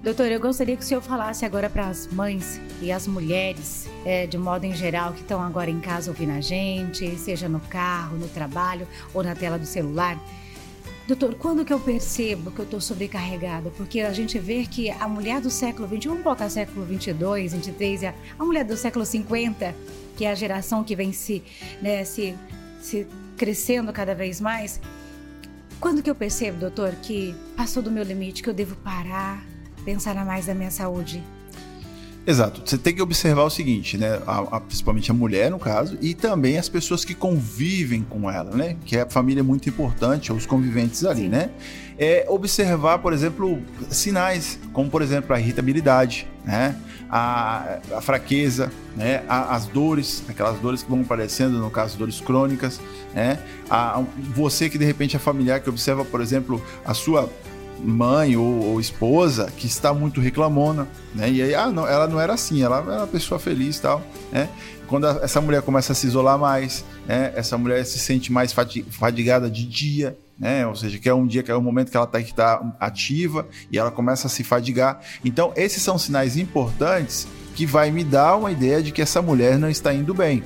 Doutor, 0.03 0.33
eu 0.33 0.41
gostaria 0.41 0.75
que 0.79 0.83
o 0.83 0.87
senhor 0.87 1.03
falasse 1.03 1.45
agora 1.45 1.69
para 1.69 1.87
as 1.87 2.07
mães 2.07 2.59
e 2.81 2.91
as 2.91 3.07
mulheres, 3.07 3.87
é, 4.03 4.27
de 4.27 4.39
modo 4.39 4.65
em 4.65 4.75
geral, 4.75 5.13
que 5.13 5.21
estão 5.21 5.43
agora 5.43 5.71
em 5.71 5.79
casa 5.79 6.11
ouvindo 6.11 6.33
a 6.33 6.41
gente, 6.41 7.15
seja 7.19 7.51
no 7.51 7.61
carro, 7.61 8.17
no 8.17 8.27
trabalho 8.27 8.89
ou 9.13 9.23
na 9.23 9.35
tela 9.35 9.59
do 9.59 9.67
celular. 9.67 10.19
Doutor, 11.07 11.35
quando 11.35 11.67
que 11.67 11.73
eu 11.73 11.79
percebo 11.79 12.51
que 12.51 12.61
eu 12.61 12.65
estou 12.65 12.81
sobrecarregada? 12.81 13.69
Porque 13.77 14.01
a 14.01 14.13
gente 14.13 14.39
vê 14.39 14.65
que 14.65 14.91
a 14.91 15.07
mulher 15.07 15.41
do 15.41 15.51
século 15.51 15.87
XX, 15.87 16.07
vamos 16.07 16.23
colocar 16.23 16.49
século 16.49 16.87
22, 16.87 17.53
23, 17.53 18.05
a 18.05 18.45
mulher 18.45 18.65
do 18.65 18.77
século 18.79 19.05
50, 19.05 19.75
que 20.21 20.27
é 20.27 20.31
a 20.31 20.35
geração 20.35 20.85
que 20.85 20.95
vem 20.95 21.15
se, 21.15 21.43
né, 21.81 22.05
se, 22.05 22.37
se 22.79 23.07
crescendo 23.39 23.91
cada 23.91 24.15
vez 24.15 24.39
mais, 24.39 24.79
quando 25.81 26.03
que 26.03 26.11
eu 26.11 26.15
percebo, 26.15 26.59
doutor, 26.61 26.95
que 26.97 27.35
passou 27.57 27.83
do 27.83 27.91
meu 27.91 28.05
limite, 28.05 28.43
que 28.43 28.51
eu 28.51 28.53
devo 28.53 28.77
parar, 28.77 29.43
pensar 29.83 30.15
mais 30.23 30.45
da 30.45 30.55
minha 30.55 30.71
saúde. 30.71 31.25
Exato. 32.27 32.63
Você 32.65 32.77
tem 32.77 32.95
que 32.95 33.01
observar 33.01 33.45
o 33.45 33.51
seguinte, 33.51 33.97
né? 33.97 34.21
A, 34.27 34.57
a, 34.57 34.61
principalmente 34.61 35.11
a 35.11 35.15
mulher, 35.15 35.51
no 35.51 35.59
caso, 35.59 35.97
e 36.01 36.15
também 36.15 36.59
as 36.59 36.69
pessoas 36.69 37.05
que 37.05 37.15
convivem 37.15 38.03
com 38.03 38.31
ela, 38.31 38.55
né? 38.55 38.77
Que 38.85 38.97
é 38.97 39.03
a 39.03 39.07
família 39.07 39.43
muito 39.43 39.69
importante, 39.69 40.33
os 40.33 40.47
conviventes 40.47 41.05
ali, 41.05 41.23
Sim. 41.23 41.29
né? 41.29 41.51
É 41.99 42.27
observar, 42.29 42.99
por 42.99 43.13
exemplo, 43.13 43.61
sinais, 43.91 44.59
como 44.73 44.91
por 44.91 45.03
exemplo 45.03 45.35
a 45.35 45.41
irritabilidade, 45.41 46.27
né? 46.45 46.77
A, 47.11 47.79
a 47.97 48.01
fraqueza, 48.01 48.71
né? 48.97 49.23
A, 49.27 49.55
as 49.55 49.67
dores, 49.67 50.23
aquelas 50.29 50.59
dores 50.61 50.83
que 50.83 50.91
vão 50.91 51.01
aparecendo, 51.01 51.59
no 51.59 51.71
caso, 51.71 51.97
dores 51.99 52.21
crônicas, 52.21 52.81
né? 53.15 53.39
A, 53.69 54.03
você 54.35 54.69
que 54.69 54.77
de 54.77 54.85
repente 54.85 55.17
é 55.17 55.19
familiar, 55.19 55.61
que 55.61 55.71
observa, 55.71 56.05
por 56.05 56.21
exemplo, 56.21 56.63
a 56.85 56.93
sua 56.93 57.31
mãe 57.85 58.37
ou, 58.37 58.73
ou, 58.73 58.81
esposa 58.81 59.51
que 59.57 59.67
está 59.67 59.93
muito 59.93 60.21
reclamona, 60.21 60.87
né? 61.15 61.31
E 61.31 61.43
aí, 61.43 61.55
ah, 61.55 61.71
não, 61.71 61.87
ela 61.87 62.07
não 62.07 62.21
era 62.21 62.35
assim, 62.35 62.63
ela 62.63 62.79
era 62.79 62.99
uma 62.99 63.07
pessoa 63.07 63.39
feliz 63.39 63.79
e 63.79 63.83
tal, 63.83 64.03
né? 64.31 64.49
Quando 64.87 65.07
a, 65.07 65.21
essa 65.23 65.41
mulher 65.41 65.63
começa 65.63 65.93
a 65.93 65.95
se 65.95 66.07
isolar 66.07 66.39
mais, 66.39 66.85
né? 67.07 67.33
Essa 67.35 67.57
mulher 67.57 67.85
se 67.85 67.99
sente 67.99 68.33
mais 68.33 68.55
fadigada 68.91 69.51
de 69.51 69.67
dia, 69.67 70.17
né? 70.39 70.67
Ou 70.67 70.75
seja, 70.75 70.99
que 70.99 71.09
é 71.09 71.15
um 71.15 71.27
dia 71.27 71.43
que 71.43 71.51
é 71.51 71.55
o 71.55 71.63
momento 71.63 71.91
que 71.91 71.97
ela 71.97 72.07
está 72.07 72.21
tá 72.35 72.77
ativa 72.81 73.47
e 73.71 73.79
ela 73.79 73.91
começa 73.91 74.27
a 74.27 74.31
se 74.31 74.43
fadigar. 74.43 75.01
Então, 75.25 75.53
esses 75.57 75.83
são 75.83 75.99
sinais 75.99 76.37
importantes 76.37 77.27
que 77.55 77.67
vai 77.67 77.91
me 77.91 78.03
dar 78.03 78.37
uma 78.37 78.51
ideia 78.51 78.83
de 78.83 78.91
que 78.91 79.03
essa 79.03 79.21
mulher 79.21 79.59
não 79.59 79.69
está 79.69 79.93
indo 79.93 80.15
bem. 80.15 80.43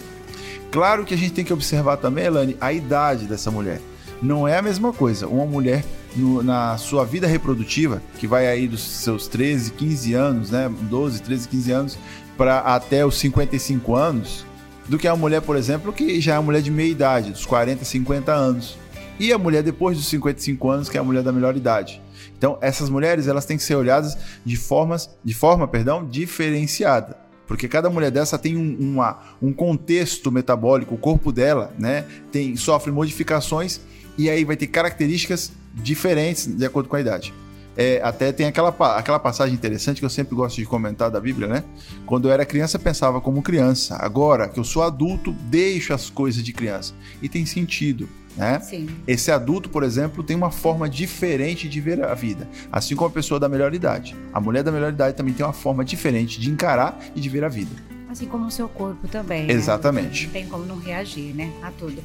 Claro 0.72 1.04
que 1.04 1.14
a 1.14 1.16
gente 1.16 1.32
tem 1.32 1.44
que 1.44 1.52
observar 1.52 1.96
também, 1.98 2.24
Elane, 2.24 2.56
a 2.60 2.72
idade 2.72 3.26
dessa 3.26 3.50
mulher. 3.50 3.80
Não 4.20 4.48
é 4.48 4.58
a 4.58 4.62
mesma 4.62 4.92
coisa. 4.92 5.28
Uma 5.28 5.46
mulher 5.46 5.84
no, 6.16 6.42
na 6.42 6.76
sua 6.78 7.04
vida 7.04 7.26
reprodutiva, 7.26 8.02
que 8.18 8.26
vai 8.26 8.46
aí 8.46 8.68
dos 8.68 8.82
seus 8.82 9.26
13, 9.28 9.72
15 9.72 10.14
anos, 10.14 10.50
né, 10.50 10.70
12, 10.82 11.22
13, 11.22 11.48
15 11.48 11.72
anos, 11.72 11.98
para 12.36 12.58
até 12.60 13.04
os 13.04 13.16
55 13.18 13.94
anos, 13.94 14.44
do 14.88 14.98
que 14.98 15.08
a 15.08 15.16
mulher, 15.16 15.40
por 15.40 15.56
exemplo, 15.56 15.92
que 15.92 16.20
já 16.20 16.34
é 16.34 16.38
uma 16.38 16.44
mulher 16.44 16.62
de 16.62 16.70
meia 16.70 16.90
idade, 16.90 17.30
dos 17.30 17.46
40, 17.46 17.84
50 17.84 18.32
anos. 18.32 18.78
E 19.18 19.32
a 19.32 19.38
mulher 19.38 19.62
depois 19.62 19.96
dos 19.96 20.06
55 20.08 20.70
anos, 20.70 20.88
que 20.88 20.96
é 20.96 21.00
a 21.00 21.04
mulher 21.04 21.22
da 21.22 21.32
melhor 21.32 21.56
idade. 21.56 22.02
Então, 22.36 22.58
essas 22.60 22.90
mulheres, 22.90 23.26
elas 23.26 23.46
têm 23.46 23.56
que 23.56 23.62
ser 23.62 23.76
olhadas 23.76 24.18
de 24.44 24.56
formas, 24.56 25.08
de 25.24 25.32
forma, 25.32 25.68
perdão, 25.68 26.04
diferenciada. 26.04 27.16
Porque 27.46 27.68
cada 27.68 27.90
mulher 27.90 28.10
dessa 28.10 28.38
tem 28.38 28.56
um, 28.56 28.76
uma, 28.78 29.18
um 29.40 29.52
contexto 29.52 30.32
metabólico, 30.32 30.94
o 30.94 30.98
corpo 30.98 31.30
dela, 31.30 31.72
né, 31.78 32.04
tem, 32.32 32.56
sofre 32.56 32.90
modificações 32.90 33.80
e 34.16 34.30
aí 34.30 34.44
vai 34.44 34.56
ter 34.56 34.66
características 34.68 35.52
diferentes 35.74 36.46
de 36.46 36.64
acordo 36.64 36.88
com 36.88 36.96
a 36.96 37.00
idade. 37.00 37.34
É, 37.76 38.00
até 38.02 38.30
tem 38.30 38.46
aquela, 38.46 38.68
aquela 38.96 39.18
passagem 39.18 39.52
interessante 39.52 39.98
que 39.98 40.04
eu 40.04 40.10
sempre 40.10 40.34
gosto 40.34 40.56
de 40.56 40.64
comentar 40.64 41.10
da 41.10 41.20
Bíblia, 41.20 41.48
né? 41.48 41.64
Quando 42.06 42.28
eu 42.28 42.32
era 42.32 42.46
criança, 42.46 42.78
pensava 42.78 43.20
como 43.20 43.42
criança. 43.42 43.96
Agora 43.96 44.48
que 44.48 44.60
eu 44.60 44.64
sou 44.64 44.82
adulto, 44.82 45.32
deixo 45.32 45.92
as 45.92 46.08
coisas 46.08 46.42
de 46.42 46.52
criança. 46.52 46.94
E 47.20 47.28
tem 47.28 47.44
sentido. 47.44 48.08
Né? 48.36 48.60
Esse 49.06 49.30
adulto, 49.30 49.68
por 49.68 49.82
exemplo, 49.82 50.22
tem 50.22 50.36
uma 50.36 50.50
forma 50.50 50.88
diferente 50.88 51.68
de 51.68 51.80
ver 51.80 52.04
a 52.04 52.14
vida, 52.14 52.48
assim 52.70 52.96
como 52.96 53.08
a 53.08 53.12
pessoa 53.12 53.38
da 53.38 53.48
melhor 53.48 53.72
idade. 53.74 54.16
A 54.32 54.40
mulher 54.40 54.62
da 54.62 54.72
melhor 54.72 54.92
idade 54.92 55.16
também 55.16 55.32
tem 55.32 55.46
uma 55.46 55.52
forma 55.52 55.84
diferente 55.84 56.40
de 56.40 56.50
encarar 56.50 56.98
e 57.14 57.20
de 57.20 57.28
ver 57.28 57.44
a 57.44 57.48
vida. 57.48 57.70
Assim 58.10 58.26
como 58.26 58.46
o 58.46 58.50
seu 58.50 58.68
corpo 58.68 59.08
também. 59.08 59.46
Né? 59.46 59.52
Exatamente. 59.52 60.26
Né? 60.26 60.26
Não 60.26 60.32
tem 60.32 60.46
como 60.46 60.64
não 60.64 60.78
reagir, 60.78 61.34
né? 61.34 61.52
A 61.62 61.70
tudo. 61.70 62.02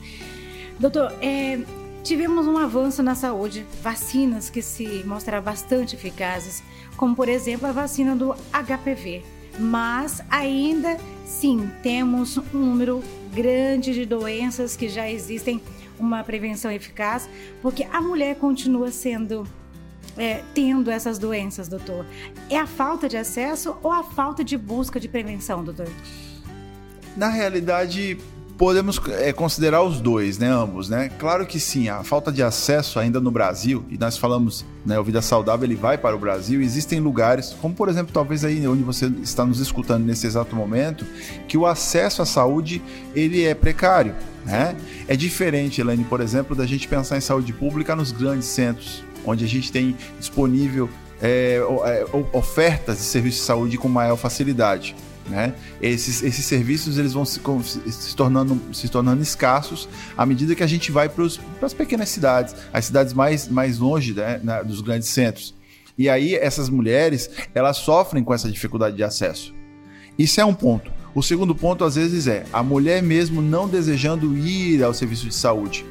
Doutor, 0.79 1.13
é, 1.21 1.59
tivemos 2.03 2.47
um 2.47 2.57
avanço 2.57 3.03
na 3.03 3.15
saúde, 3.15 3.65
vacinas 3.81 4.49
que 4.49 4.61
se 4.61 5.03
mostraram 5.05 5.43
bastante 5.43 5.95
eficazes, 5.95 6.63
como 6.95 7.15
por 7.15 7.27
exemplo 7.27 7.67
a 7.67 7.71
vacina 7.71 8.15
do 8.15 8.33
HPV. 8.51 9.23
Mas 9.59 10.21
ainda 10.29 10.97
sim 11.25 11.69
temos 11.83 12.37
um 12.37 12.59
número 12.59 13.03
grande 13.33 13.93
de 13.93 14.05
doenças 14.05 14.75
que 14.75 14.87
já 14.87 15.09
existem 15.09 15.61
uma 15.99 16.23
prevenção 16.23 16.71
eficaz, 16.71 17.29
porque 17.61 17.83
a 17.83 18.01
mulher 18.01 18.35
continua 18.35 18.91
sendo 18.91 19.47
é, 20.17 20.43
tendo 20.53 20.91
essas 20.91 21.17
doenças, 21.17 21.67
doutor? 21.67 22.05
É 22.49 22.57
a 22.57 22.67
falta 22.67 23.07
de 23.07 23.17
acesso 23.17 23.77
ou 23.81 23.91
a 23.91 24.03
falta 24.03 24.43
de 24.43 24.57
busca 24.57 24.99
de 24.99 25.07
prevenção, 25.07 25.63
doutor? 25.63 25.87
Na 27.15 27.29
realidade, 27.29 28.17
podemos 28.59 28.99
é, 29.07 29.31
considerar 29.31 29.81
os 29.83 30.01
dois, 30.01 30.37
né, 30.37 30.49
ambos, 30.49 30.89
né? 30.89 31.09
Claro 31.17 31.45
que 31.45 31.61
sim, 31.61 31.87
a 31.87 32.03
falta 32.03 32.29
de 32.29 32.43
acesso 32.43 32.99
ainda 32.99 33.21
no 33.21 33.31
Brasil, 33.31 33.85
e 33.89 33.97
nós 33.97 34.17
falamos, 34.17 34.65
né, 34.85 34.99
o 34.99 35.03
Vida 35.03 35.21
Saudável 35.21 35.65
ele 35.65 35.77
vai 35.77 35.97
para 35.97 36.13
o 36.13 36.19
Brasil, 36.19 36.61
existem 36.61 36.99
lugares, 36.99 37.55
como 37.61 37.73
por 37.73 37.87
exemplo, 37.87 38.11
talvez 38.13 38.43
aí 38.43 38.67
onde 38.67 38.83
você 38.83 39.05
está 39.23 39.45
nos 39.45 39.61
escutando 39.61 40.03
nesse 40.03 40.27
exato 40.27 40.57
momento, 40.57 41.05
que 41.47 41.57
o 41.57 41.65
acesso 41.65 42.21
à 42.21 42.25
saúde 42.25 42.81
ele 43.15 43.45
é 43.45 43.55
precário, 43.55 44.13
né? 44.45 44.75
É 45.07 45.15
diferente, 45.15 45.79
Elaine, 45.79 46.03
por 46.03 46.19
exemplo, 46.19 46.53
da 46.53 46.65
gente 46.65 46.85
pensar 46.85 47.17
em 47.17 47.21
saúde 47.21 47.53
pública 47.53 47.95
nos 47.95 48.11
grandes 48.11 48.49
centros, 48.49 49.01
onde 49.25 49.45
a 49.45 49.47
gente 49.47 49.71
tem 49.71 49.95
disponível 50.19 50.89
é, 51.21 51.61
é 51.85 52.05
ofertas 52.33 52.97
de 52.97 53.03
serviços 53.03 53.39
de 53.39 53.45
saúde 53.45 53.77
com 53.77 53.87
maior 53.87 54.17
facilidade. 54.17 54.95
Né? 55.29 55.53
Esses, 55.79 56.23
esses 56.23 56.43
serviços 56.43 56.97
eles 56.97 57.13
vão 57.13 57.23
se, 57.23 57.39
se, 57.91 58.15
tornando, 58.15 58.59
se 58.73 58.89
tornando 58.89 59.21
escassos 59.21 59.87
à 60.17 60.25
medida 60.25 60.55
que 60.55 60.63
a 60.63 60.67
gente 60.67 60.91
vai 60.91 61.07
para 61.07 61.23
as 61.61 61.73
pequenas 61.73 62.09
cidades, 62.09 62.55
as 62.73 62.85
cidades 62.85 63.13
mais, 63.13 63.47
mais 63.47 63.77
longe 63.77 64.13
né, 64.13 64.39
na, 64.43 64.63
dos 64.63 64.81
grandes 64.81 65.07
centros. 65.09 65.53
E 65.97 66.09
aí 66.09 66.33
essas 66.33 66.67
mulheres 66.67 67.29
elas 67.53 67.77
sofrem 67.77 68.23
com 68.23 68.33
essa 68.33 68.51
dificuldade 68.51 68.95
de 68.95 69.03
acesso. 69.03 69.53
Isso 70.17 70.41
é 70.41 70.45
um 70.45 70.53
ponto. 70.53 70.91
O 71.13 71.21
segundo 71.21 71.55
ponto, 71.55 71.83
às 71.83 71.95
vezes, 71.95 72.27
é 72.27 72.45
a 72.53 72.61
mulher 72.61 73.01
mesmo 73.01 73.41
não 73.41 73.67
desejando 73.67 74.37
ir 74.37 74.83
ao 74.83 74.93
serviço 74.93 75.25
de 75.25 75.33
saúde. 75.33 75.85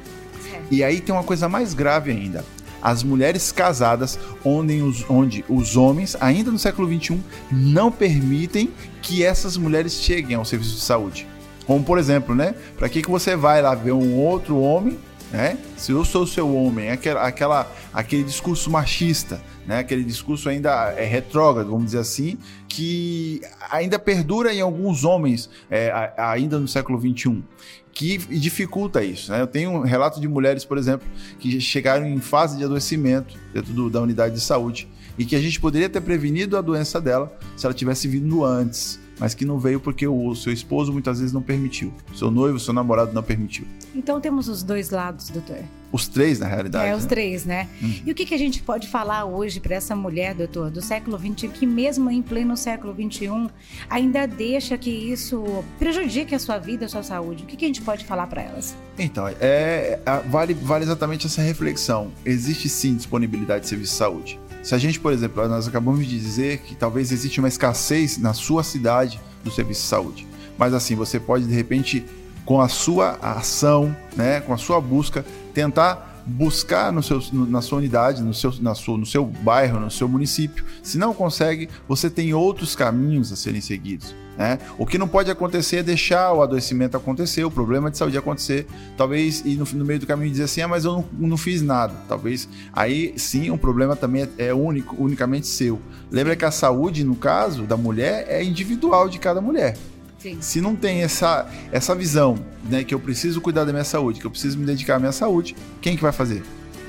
E 0.71 0.83
aí 0.83 1.01
tem 1.01 1.13
uma 1.13 1.23
coisa 1.23 1.49
mais 1.49 1.73
grave 1.73 2.11
ainda 2.11 2.43
as 2.81 3.03
mulheres 3.03 3.51
casadas, 3.51 4.19
onde 4.43 4.81
os, 4.81 5.05
onde 5.09 5.43
os 5.47 5.75
homens, 5.75 6.15
ainda 6.19 6.51
no 6.51 6.59
século 6.59 6.87
XXI, 6.87 7.19
não 7.51 7.91
permitem 7.91 8.71
que 9.01 9.23
essas 9.23 9.57
mulheres 9.57 9.93
cheguem 9.93 10.35
ao 10.35 10.45
serviço 10.45 10.75
de 10.75 10.81
saúde. 10.81 11.27
Como 11.65 11.83
por 11.83 11.97
exemplo, 11.97 12.33
né? 12.33 12.55
Para 12.77 12.89
que, 12.89 13.01
que 13.01 13.09
você 13.09 13.35
vai 13.35 13.61
lá 13.61 13.75
ver 13.75 13.91
um 13.91 14.15
outro 14.15 14.59
homem, 14.59 14.97
né? 15.31 15.57
Se 15.77 15.91
eu 15.91 16.03
sou 16.03 16.25
seu 16.25 16.53
homem, 16.55 16.89
aquela, 16.89 17.21
aquela, 17.21 17.71
aquele 17.93 18.23
discurso 18.23 18.69
machista, 18.69 19.41
né? 19.65 19.79
Aquele 19.79 20.03
discurso 20.03 20.49
ainda 20.49 20.93
é 20.97 21.05
retrógrado, 21.05 21.69
vamos 21.69 21.85
dizer 21.85 21.99
assim, 21.99 22.37
que 22.67 23.41
ainda 23.69 23.99
perdura 23.99 24.53
em 24.53 24.61
alguns 24.61 25.03
homens, 25.03 25.49
é, 25.69 26.13
ainda 26.17 26.59
no 26.59 26.67
século 26.67 26.99
XXI 26.99 27.43
que 27.91 28.17
dificulta 28.17 29.03
isso. 29.03 29.29
Né? 29.29 29.41
Eu 29.41 29.47
tenho 29.47 29.71
um 29.71 29.81
relato 29.81 30.21
de 30.21 30.27
mulheres, 30.27 30.63
por 30.63 30.77
exemplo, 30.77 31.05
que 31.37 31.59
chegaram 31.59 32.07
em 32.07 32.19
fase 32.19 32.57
de 32.57 32.63
adoecimento 32.63 33.37
dentro 33.53 33.73
do, 33.73 33.89
da 33.89 33.99
unidade 33.99 34.35
de 34.35 34.39
saúde 34.39 34.87
e 35.17 35.25
que 35.25 35.35
a 35.35 35.41
gente 35.41 35.59
poderia 35.59 35.89
ter 35.89 35.99
prevenido 35.99 36.55
a 36.55 36.61
doença 36.61 37.01
dela 37.01 37.37
se 37.57 37.65
ela 37.65 37.75
tivesse 37.75 38.07
vindo 38.07 38.45
antes, 38.45 38.97
mas 39.19 39.33
que 39.33 39.45
não 39.45 39.59
veio 39.59 39.79
porque 39.79 40.07
o 40.07 40.33
seu 40.35 40.53
esposo 40.53 40.91
muitas 40.91 41.19
vezes 41.19 41.33
não 41.33 41.41
permitiu, 41.41 41.93
seu 42.15 42.31
noivo, 42.31 42.59
seu 42.59 42.73
namorado 42.73 43.13
não 43.13 43.23
permitiu. 43.23 43.65
Então 43.93 44.19
temos 44.21 44.47
os 44.47 44.63
dois 44.63 44.89
lados, 44.89 45.29
doutor. 45.29 45.57
Os 45.91 46.07
três, 46.07 46.39
na 46.39 46.47
realidade. 46.47 46.87
É, 46.87 46.95
os 46.95 47.03
né? 47.03 47.09
três, 47.09 47.45
né? 47.45 47.67
Hum. 47.81 47.93
E 48.05 48.11
o 48.11 48.15
que, 48.15 48.25
que 48.25 48.35
a 48.35 48.37
gente 48.37 48.61
pode 48.61 48.87
falar 48.87 49.25
hoje 49.25 49.59
para 49.59 49.75
essa 49.75 49.95
mulher, 49.95 50.35
doutor, 50.35 50.69
do 50.69 50.81
século 50.81 51.17
XXI, 51.17 51.47
que 51.47 51.65
mesmo 51.65 52.11
em 52.11 52.21
pleno 52.21 52.55
século 52.55 52.93
XXI, 52.93 53.49
ainda 53.89 54.27
deixa 54.27 54.77
que 54.77 54.91
isso 54.91 55.63
prejudique 55.79 56.35
a 56.35 56.39
sua 56.39 56.59
vida, 56.59 56.85
a 56.85 56.89
sua 56.89 57.01
saúde? 57.01 57.43
O 57.43 57.47
que, 57.47 57.57
que 57.57 57.65
a 57.65 57.67
gente 57.67 57.81
pode 57.81 58.05
falar 58.05 58.27
para 58.27 58.43
elas? 58.43 58.75
Então, 58.99 59.27
é, 59.27 59.35
é, 59.39 59.99
vale, 60.29 60.53
vale 60.53 60.83
exatamente 60.83 61.25
essa 61.25 61.41
reflexão. 61.41 62.11
Existe 62.23 62.69
sim 62.69 62.95
disponibilidade 62.95 63.63
de 63.63 63.69
serviço 63.69 63.93
de 63.93 63.97
saúde. 63.97 64.39
Se 64.61 64.75
a 64.75 64.77
gente, 64.77 64.99
por 64.99 65.13
exemplo, 65.13 65.47
nós 65.47 65.67
acabamos 65.67 66.05
de 66.05 66.19
dizer 66.19 66.59
que 66.59 66.75
talvez 66.75 67.11
existe 67.11 67.39
uma 67.39 67.47
escassez 67.47 68.17
na 68.17 68.33
sua 68.33 68.63
cidade 68.63 69.19
do 69.43 69.51
serviço 69.51 69.81
de 69.81 69.87
saúde. 69.87 70.27
Mas 70.57 70.73
assim, 70.73 70.95
você 70.95 71.19
pode 71.19 71.45
de 71.45 71.53
repente 71.53 72.05
com 72.45 72.59
a 72.59 72.67
sua 72.67 73.17
ação, 73.21 73.95
né, 74.15 74.41
com 74.41 74.53
a 74.53 74.57
sua 74.57 74.81
busca, 74.81 75.25
tentar 75.53 76.08
buscar 76.25 76.91
no 76.91 77.01
seu, 77.01 77.21
na 77.31 77.61
sua 77.61 77.77
unidade, 77.77 78.21
no 78.21 78.33
seu, 78.33 78.53
na 78.61 78.75
sua, 78.75 78.97
no 78.97 79.05
seu 79.05 79.25
bairro, 79.25 79.79
no 79.79 79.91
seu 79.91 80.07
município. 80.07 80.63
Se 80.83 80.97
não 80.97 81.13
consegue, 81.13 81.69
você 81.87 82.09
tem 82.09 82.33
outros 82.33 82.75
caminhos 82.75 83.31
a 83.31 83.35
serem 83.35 83.61
seguidos. 83.61 84.13
Né? 84.37 84.57
O 84.77 84.85
que 84.85 84.97
não 84.97 85.07
pode 85.07 85.29
acontecer 85.29 85.77
é 85.77 85.83
deixar 85.83 86.31
o 86.31 86.41
adoecimento 86.41 86.95
acontecer, 86.95 87.43
o 87.43 87.51
problema 87.51 87.91
de 87.91 87.97
saúde 87.97 88.17
acontecer, 88.17 88.65
talvez 88.95 89.43
no, 89.43 89.65
no 89.65 89.83
meio 89.83 89.99
do 89.99 90.07
caminho 90.07 90.31
dizer 90.31 90.43
assim, 90.43 90.61
ah, 90.61 90.67
mas 90.67 90.85
eu 90.85 90.93
não, 90.93 91.05
não 91.27 91.37
fiz 91.37 91.61
nada. 91.61 91.93
Talvez 92.07 92.47
aí 92.71 93.13
sim 93.17 93.51
o 93.51 93.57
problema 93.57 93.97
também 93.97 94.29
é, 94.37 94.47
é 94.47 94.53
único, 94.53 94.95
unicamente 94.97 95.45
seu. 95.45 95.81
Lembra 96.09 96.37
que 96.37 96.45
a 96.45 96.51
saúde, 96.51 97.03
no 97.03 97.15
caso 97.15 97.63
da 97.63 97.75
mulher, 97.75 98.25
é 98.29 98.41
individual 98.41 99.09
de 99.09 99.19
cada 99.19 99.41
mulher. 99.41 99.75
Sim. 100.19 100.37
Se 100.41 100.59
não 100.59 100.75
tem 100.75 101.01
essa, 101.01 101.49
essa 101.71 101.95
visão, 101.95 102.37
né, 102.69 102.83
que 102.83 102.93
eu 102.93 102.99
preciso 102.99 103.39
cuidar 103.39 103.63
da 103.63 103.71
minha 103.71 103.85
saúde, 103.85 104.19
que 104.19 104.27
eu 104.27 104.31
preciso 104.31 104.57
me 104.57 104.65
dedicar 104.65 104.95
à 104.95 104.99
minha 104.99 105.11
saúde, 105.11 105.55
quem 105.81 105.95
que 105.95 106.01
vai 106.01 106.11
fazer, 106.11 106.43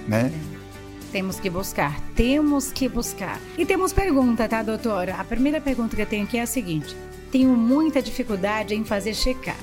né? 0.07 0.33
Temos 1.13 1.41
que 1.41 1.49
buscar, 1.51 2.01
temos 2.15 2.71
que 2.71 2.89
buscar. 2.89 3.41
E 3.59 3.65
temos 3.67 3.93
pergunta, 3.93 4.49
tá, 4.49 4.63
doutora? 4.63 5.15
A 5.17 5.25
primeira 5.25 5.61
pergunta 5.61 5.97
que 5.97 6.03
eu 6.03 6.07
tenho 6.07 6.25
aqui 6.25 6.39
é 6.39 6.43
a 6.43 6.47
seguinte: 6.47 6.97
tenho 7.33 7.51
muita 7.51 8.01
dificuldade 8.01 8.75
em 8.75 8.85
fazer 8.85 9.15
check-up. 9.15 9.59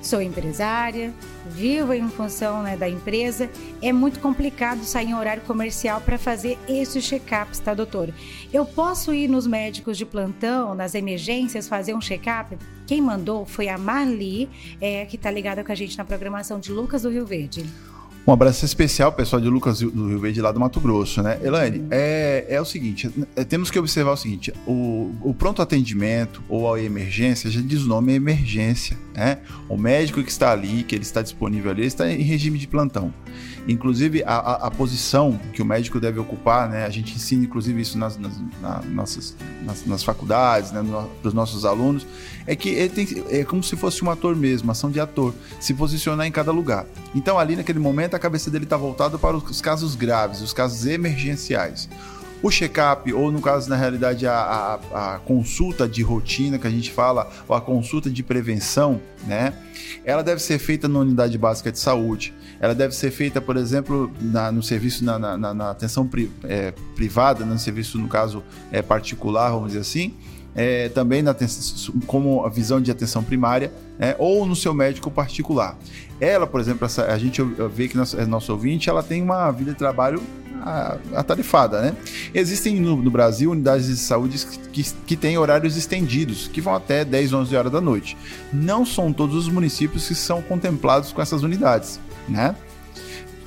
Sou 0.00 0.20
empresária, 0.20 1.12
vivo 1.50 1.92
em 1.92 2.08
função 2.08 2.62
né, 2.62 2.76
da 2.76 2.88
empresa. 2.88 3.50
É 3.80 3.92
muito 3.92 4.20
complicado 4.20 4.84
sair 4.84 5.08
em 5.08 5.14
horário 5.14 5.42
comercial 5.42 6.00
para 6.00 6.18
fazer 6.18 6.58
esses 6.68 7.04
check-ups, 7.04 7.58
tá, 7.58 7.74
doutora? 7.74 8.14
Eu 8.52 8.64
posso 8.64 9.12
ir 9.12 9.28
nos 9.28 9.46
médicos 9.46 9.96
de 9.98 10.04
plantão, 10.04 10.74
nas 10.74 10.94
emergências, 10.94 11.68
fazer 11.68 11.94
um 11.94 12.00
check-up? 12.00 12.56
Quem 12.86 13.00
mandou 13.00 13.46
foi 13.46 13.68
a 13.68 13.78
Marli, 13.78 14.48
é, 14.80 15.04
que 15.06 15.16
está 15.16 15.30
ligada 15.30 15.64
com 15.64 15.72
a 15.72 15.74
gente 15.74 15.96
na 15.96 16.04
programação 16.04 16.60
de 16.60 16.70
Lucas 16.70 17.02
do 17.02 17.10
Rio 17.10 17.24
Verde. 17.24 17.64
Um 18.24 18.32
abraço 18.32 18.64
especial, 18.64 19.10
pessoal 19.10 19.42
de 19.42 19.48
Lucas 19.48 19.80
do 19.80 20.08
Rio 20.08 20.20
Verde, 20.20 20.40
lá 20.40 20.52
do 20.52 20.60
Mato 20.60 20.78
Grosso, 20.78 21.20
né? 21.22 21.40
Elaine, 21.42 21.84
é, 21.90 22.46
é 22.48 22.60
o 22.60 22.64
seguinte, 22.64 23.10
é, 23.34 23.42
temos 23.42 23.68
que 23.68 23.76
observar 23.76 24.12
o 24.12 24.16
seguinte, 24.16 24.52
o, 24.64 25.12
o 25.22 25.34
pronto 25.34 25.60
atendimento 25.60 26.40
ou 26.48 26.72
a 26.72 26.80
emergência, 26.80 27.50
já 27.50 27.60
diz 27.60 27.82
o 27.82 27.88
nome, 27.88 28.12
é 28.12 28.14
emergência, 28.14 28.96
né? 29.14 29.38
O 29.68 29.76
médico 29.76 30.22
que 30.22 30.30
está 30.30 30.52
ali, 30.52 30.82
que 30.82 30.94
ele 30.94 31.02
está 31.02 31.22
disponível 31.22 31.70
ali, 31.70 31.82
ele 31.82 31.88
está 31.88 32.10
em 32.10 32.22
regime 32.22 32.58
de 32.58 32.66
plantão. 32.66 33.12
Inclusive, 33.68 34.24
a, 34.24 34.34
a, 34.34 34.66
a 34.66 34.70
posição 34.70 35.38
que 35.52 35.62
o 35.62 35.64
médico 35.64 36.00
deve 36.00 36.18
ocupar, 36.18 36.68
né? 36.68 36.84
A 36.84 36.90
gente 36.90 37.14
ensina, 37.14 37.44
inclusive, 37.44 37.80
isso 37.80 37.96
nas, 37.96 38.18
nas, 38.18 38.32
na, 38.60 38.82
nossas, 38.82 39.36
nas, 39.64 39.86
nas 39.86 40.02
faculdades, 40.02 40.72
né? 40.72 40.82
No, 40.82 41.08
para 41.20 41.28
os 41.28 41.34
nossos 41.34 41.64
alunos, 41.64 42.06
é 42.46 42.56
que 42.56 42.70
ele 42.70 42.88
tem, 42.88 43.24
é 43.30 43.44
como 43.44 43.62
se 43.62 43.76
fosse 43.76 44.04
um 44.04 44.10
ator 44.10 44.34
mesmo, 44.34 44.70
ação 44.70 44.90
de 44.90 44.98
ator, 44.98 45.32
se 45.60 45.74
posicionar 45.74 46.26
em 46.26 46.32
cada 46.32 46.50
lugar. 46.50 46.86
Então, 47.14 47.38
ali 47.38 47.54
naquele 47.54 47.78
momento, 47.78 48.14
a 48.14 48.18
cabeça 48.18 48.50
dele 48.50 48.64
está 48.64 48.76
voltada 48.76 49.18
para 49.18 49.36
os 49.36 49.60
casos 49.60 49.94
graves, 49.94 50.40
os 50.40 50.52
casos 50.52 50.86
emergenciais. 50.86 51.88
O 52.42 52.50
check-up, 52.50 53.12
ou 53.12 53.30
no 53.30 53.40
caso, 53.40 53.70
na 53.70 53.76
realidade, 53.76 54.26
a, 54.26 54.34
a, 54.92 55.14
a, 55.14 55.18
consulta 55.20 55.88
de 55.88 56.02
rotina 56.02 56.58
que 56.58 56.66
a 56.66 56.70
gente 56.70 56.90
fala, 56.90 57.30
ou 57.46 57.54
a 57.54 57.60
consulta 57.60 58.10
de 58.10 58.22
prevenção, 58.22 59.00
né? 59.26 59.54
Ela 60.04 60.22
deve 60.22 60.42
ser 60.42 60.58
feita 60.58 60.88
na 60.88 60.98
unidade 60.98 61.38
básica 61.38 61.70
de 61.70 61.78
saúde. 61.78 62.34
Ela 62.58 62.74
deve 62.74 62.94
ser 62.94 63.12
feita, 63.12 63.40
por 63.40 63.56
exemplo, 63.56 64.10
na, 64.20 64.50
no 64.50 64.62
serviço, 64.62 65.04
na, 65.04 65.18
na, 65.18 65.54
na 65.54 65.70
atenção 65.70 66.06
pri, 66.06 66.30
é, 66.42 66.72
privada, 66.96 67.44
no 67.44 67.56
serviço, 67.58 67.96
no 67.98 68.08
caso, 68.08 68.42
é, 68.72 68.82
particular, 68.82 69.50
vamos 69.50 69.68
dizer 69.68 69.80
assim. 69.80 70.14
É, 70.54 70.90
também 70.90 71.22
na, 71.22 71.34
como 72.06 72.44
a 72.44 72.48
visão 72.48 72.80
de 72.80 72.90
atenção 72.90 73.24
primária, 73.24 73.72
né, 73.98 74.14
ou 74.18 74.44
no 74.44 74.54
seu 74.54 74.74
médico 74.74 75.10
particular. 75.10 75.78
Ela, 76.20 76.46
por 76.46 76.60
exemplo, 76.60 76.84
essa, 76.84 77.06
a 77.06 77.18
gente 77.18 77.42
vê 77.74 77.88
que 77.88 77.96
nosso, 77.96 78.20
nosso 78.26 78.52
ouvinte, 78.52 78.90
ela 78.90 79.02
tem 79.02 79.22
uma 79.22 79.50
vida 79.50 79.72
de 79.72 79.78
trabalho 79.78 80.22
atarefada, 81.14 81.80
né? 81.82 81.96
Existem 82.32 82.78
no, 82.78 82.96
no, 82.96 83.10
Brasil 83.10 83.50
unidades 83.50 83.86
de 83.86 83.96
saúde 83.96 84.46
que, 84.72 84.84
que 85.06 85.16
têm 85.16 85.36
horários 85.36 85.76
estendidos, 85.76 86.48
que 86.48 86.60
vão 86.60 86.74
até 86.74 87.04
10, 87.04 87.32
11 87.32 87.56
horas 87.56 87.72
da 87.72 87.80
noite. 87.80 88.16
Não 88.52 88.86
são 88.86 89.12
todos 89.12 89.34
os 89.34 89.48
municípios 89.48 90.06
que 90.06 90.14
são 90.14 90.40
contemplados 90.40 91.12
com 91.12 91.20
essas 91.20 91.42
unidades, 91.42 91.98
né? 92.28 92.54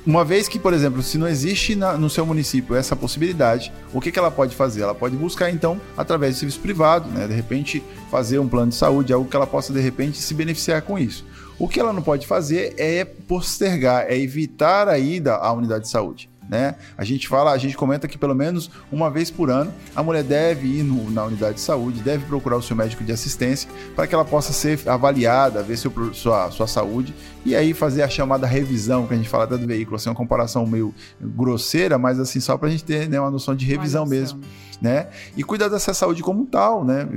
Uma 0.06 0.24
vez 0.24 0.46
que, 0.46 0.56
por 0.56 0.72
exemplo, 0.72 1.02
se 1.02 1.18
não 1.18 1.26
existe 1.26 1.74
na, 1.74 1.94
no 1.94 2.08
seu 2.08 2.24
município 2.24 2.76
essa 2.76 2.94
possibilidade, 2.94 3.72
o 3.92 4.00
que, 4.00 4.12
que 4.12 4.18
ela 4.18 4.30
pode 4.30 4.54
fazer? 4.54 4.82
Ela 4.82 4.94
pode 4.94 5.16
buscar, 5.16 5.50
então, 5.50 5.80
através 5.96 6.34
de 6.34 6.38
serviço 6.38 6.60
privado, 6.60 7.08
né? 7.10 7.26
de 7.26 7.34
repente, 7.34 7.82
fazer 8.08 8.38
um 8.38 8.46
plano 8.46 8.68
de 8.68 8.76
saúde, 8.76 9.12
algo 9.12 9.28
que 9.28 9.34
ela 9.34 9.48
possa, 9.48 9.72
de 9.72 9.80
repente, 9.80 10.18
se 10.18 10.32
beneficiar 10.32 10.82
com 10.82 10.96
isso. 10.96 11.26
O 11.58 11.66
que 11.66 11.80
ela 11.80 11.92
não 11.92 12.02
pode 12.02 12.24
fazer 12.24 12.72
é 12.78 13.04
postergar, 13.04 14.04
é 14.06 14.16
evitar 14.16 14.88
a 14.88 14.96
ida 14.96 15.34
à 15.34 15.52
unidade 15.52 15.84
de 15.84 15.90
saúde. 15.90 16.30
Né? 16.48 16.76
A 16.96 17.04
gente 17.04 17.26
fala, 17.26 17.52
a 17.52 17.58
gente 17.58 17.76
comenta 17.76 18.06
que 18.06 18.16
pelo 18.16 18.34
menos 18.34 18.70
uma 18.90 19.10
vez 19.10 19.30
por 19.30 19.50
ano 19.50 19.72
a 19.94 20.02
mulher 20.02 20.22
deve 20.22 20.68
ir 20.78 20.82
no, 20.84 21.10
na 21.10 21.24
unidade 21.24 21.54
de 21.54 21.60
saúde, 21.60 22.00
deve 22.00 22.24
procurar 22.24 22.56
o 22.56 22.62
seu 22.62 22.76
médico 22.76 23.02
de 23.02 23.10
assistência 23.10 23.68
para 23.96 24.06
que 24.06 24.14
ela 24.14 24.24
possa 24.24 24.52
ser 24.52 24.80
avaliada, 24.88 25.62
ver 25.62 25.76
seu, 25.76 25.92
sua, 26.14 26.50
sua 26.52 26.66
saúde 26.66 27.12
e 27.44 27.54
aí 27.54 27.74
fazer 27.74 28.02
a 28.02 28.08
chamada 28.08 28.46
revisão 28.46 29.06
que 29.06 29.14
a 29.14 29.16
gente 29.16 29.28
fala 29.28 29.46
do 29.46 29.58
veículo, 29.66 29.96
assim, 29.96 30.08
uma 30.08 30.14
comparação 30.14 30.66
meio 30.66 30.94
grosseira, 31.20 31.98
mas 31.98 32.20
assim 32.20 32.38
só 32.38 32.56
para 32.56 32.68
a 32.68 32.70
gente 32.70 32.84
ter 32.84 33.08
né, 33.08 33.20
uma 33.20 33.30
noção 33.30 33.54
de 33.54 33.64
revisão 33.64 34.04
noção. 34.04 34.18
mesmo, 34.18 34.40
né? 34.80 35.08
E 35.36 35.42
cuidar 35.42 35.68
dessa 35.68 35.92
saúde 35.92 36.22
como 36.22 36.46
tal, 36.46 36.84
né? 36.84 37.08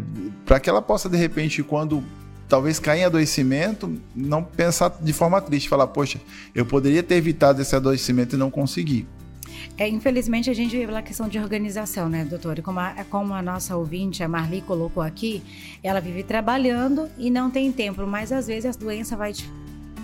Para 0.45 0.59
que 0.59 0.69
ela 0.69 0.81
possa 0.81 1.07
de 1.07 1.17
repente 1.17 1.61
quando 1.61 2.03
talvez 2.49 2.79
cair 2.79 3.01
em 3.01 3.05
adoecimento, 3.05 3.95
não 4.15 4.43
pensar 4.43 4.97
de 4.99 5.13
forma 5.13 5.39
triste, 5.39 5.69
falar, 5.69 5.87
poxa, 5.87 6.19
eu 6.55 6.65
poderia 6.65 7.03
ter 7.03 7.15
evitado 7.15 7.61
esse 7.61 7.75
adoecimento 7.75 8.35
e 8.35 8.39
não 8.39 8.49
consegui. 8.49 9.07
É, 9.77 9.87
infelizmente, 9.87 10.49
a 10.49 10.53
gente 10.53 10.77
vê 10.77 10.85
pela 10.85 11.01
questão 11.01 11.27
de 11.27 11.39
organização, 11.39 12.09
né, 12.09 12.25
doutora? 12.25 12.61
Como 12.61 12.79
a, 12.79 12.93
como 13.09 13.33
a 13.33 13.41
nossa 13.41 13.75
ouvinte, 13.75 14.23
a 14.23 14.27
Marli, 14.27 14.61
colocou 14.61 15.01
aqui, 15.01 15.41
ela 15.83 15.99
vive 15.99 16.23
trabalhando 16.23 17.09
e 17.17 17.29
não 17.29 17.49
tem 17.49 17.71
tempo, 17.71 18.05
mas 18.05 18.31
às 18.31 18.47
vezes 18.47 18.75
a 18.75 18.79
doença 18.79 19.15
vai, 19.15 19.33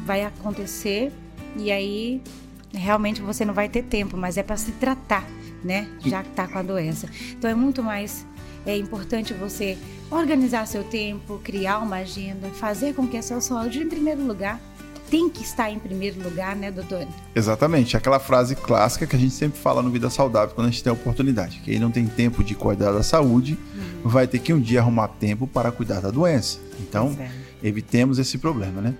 vai 0.05 0.24
acontecer 0.24 1.12
e 1.57 1.71
aí 1.71 2.21
realmente 2.74 3.21
você 3.21 3.45
não 3.45 3.53
vai 3.53 3.69
ter 3.69 3.83
tempo, 3.83 4.17
mas 4.17 4.38
é 4.38 4.43
para 4.43 4.57
se 4.57 4.71
tratar, 4.74 5.25
né? 5.63 5.88
Já 6.05 6.24
que 6.24 6.29
está 6.29 6.47
com 6.47 6.57
a 6.57 6.63
doença. 6.63 7.09
Então 7.31 7.50
é 7.50 7.55
muito 7.55 7.81
mais 7.83 8.25
é 8.65 8.75
importante 8.75 9.33
você 9.33 9.77
organizar 10.09 10.65
seu 10.65 10.83
tempo, 10.83 11.39
criar 11.43 11.79
uma 11.79 11.97
agenda, 11.97 12.47
fazer 12.50 12.93
com 12.95 13.07
que 13.07 13.17
a 13.17 13.21
sua 13.21 13.39
saúde 13.39 13.83
em 13.83 13.88
primeiro 13.88 14.25
lugar 14.25 14.59
tem 15.09 15.29
que 15.29 15.43
estar 15.43 15.69
em 15.71 15.79
primeiro 15.79 16.21
lugar, 16.21 16.55
né, 16.55 16.71
doutor? 16.71 17.07
Exatamente, 17.35 17.95
aquela 17.95 18.19
frase 18.19 18.55
clássica 18.55 19.05
que 19.05 19.15
a 19.15 19.19
gente 19.19 19.33
sempre 19.33 19.59
fala 19.59 19.81
no 19.81 19.89
Vida 19.89 20.09
Saudável 20.09 20.53
quando 20.55 20.67
a 20.67 20.71
gente 20.71 20.83
tem 20.83 20.89
a 20.89 20.93
oportunidade. 20.93 21.62
Quem 21.63 21.79
não 21.79 21.91
tem 21.91 22.05
tempo 22.07 22.43
de 22.43 22.55
cuidar 22.55 22.91
da 22.91 23.03
saúde 23.03 23.57
uhum. 23.75 24.09
vai 24.09 24.27
ter 24.27 24.39
que 24.39 24.53
um 24.53 24.59
dia 24.59 24.79
arrumar 24.79 25.07
tempo 25.07 25.47
para 25.47 25.71
cuidar 25.71 26.00
da 26.00 26.12
doença. 26.12 26.59
Então, 26.79 27.15
evitemos 27.63 28.19
esse 28.19 28.38
problema, 28.38 28.81
né? 28.81 28.93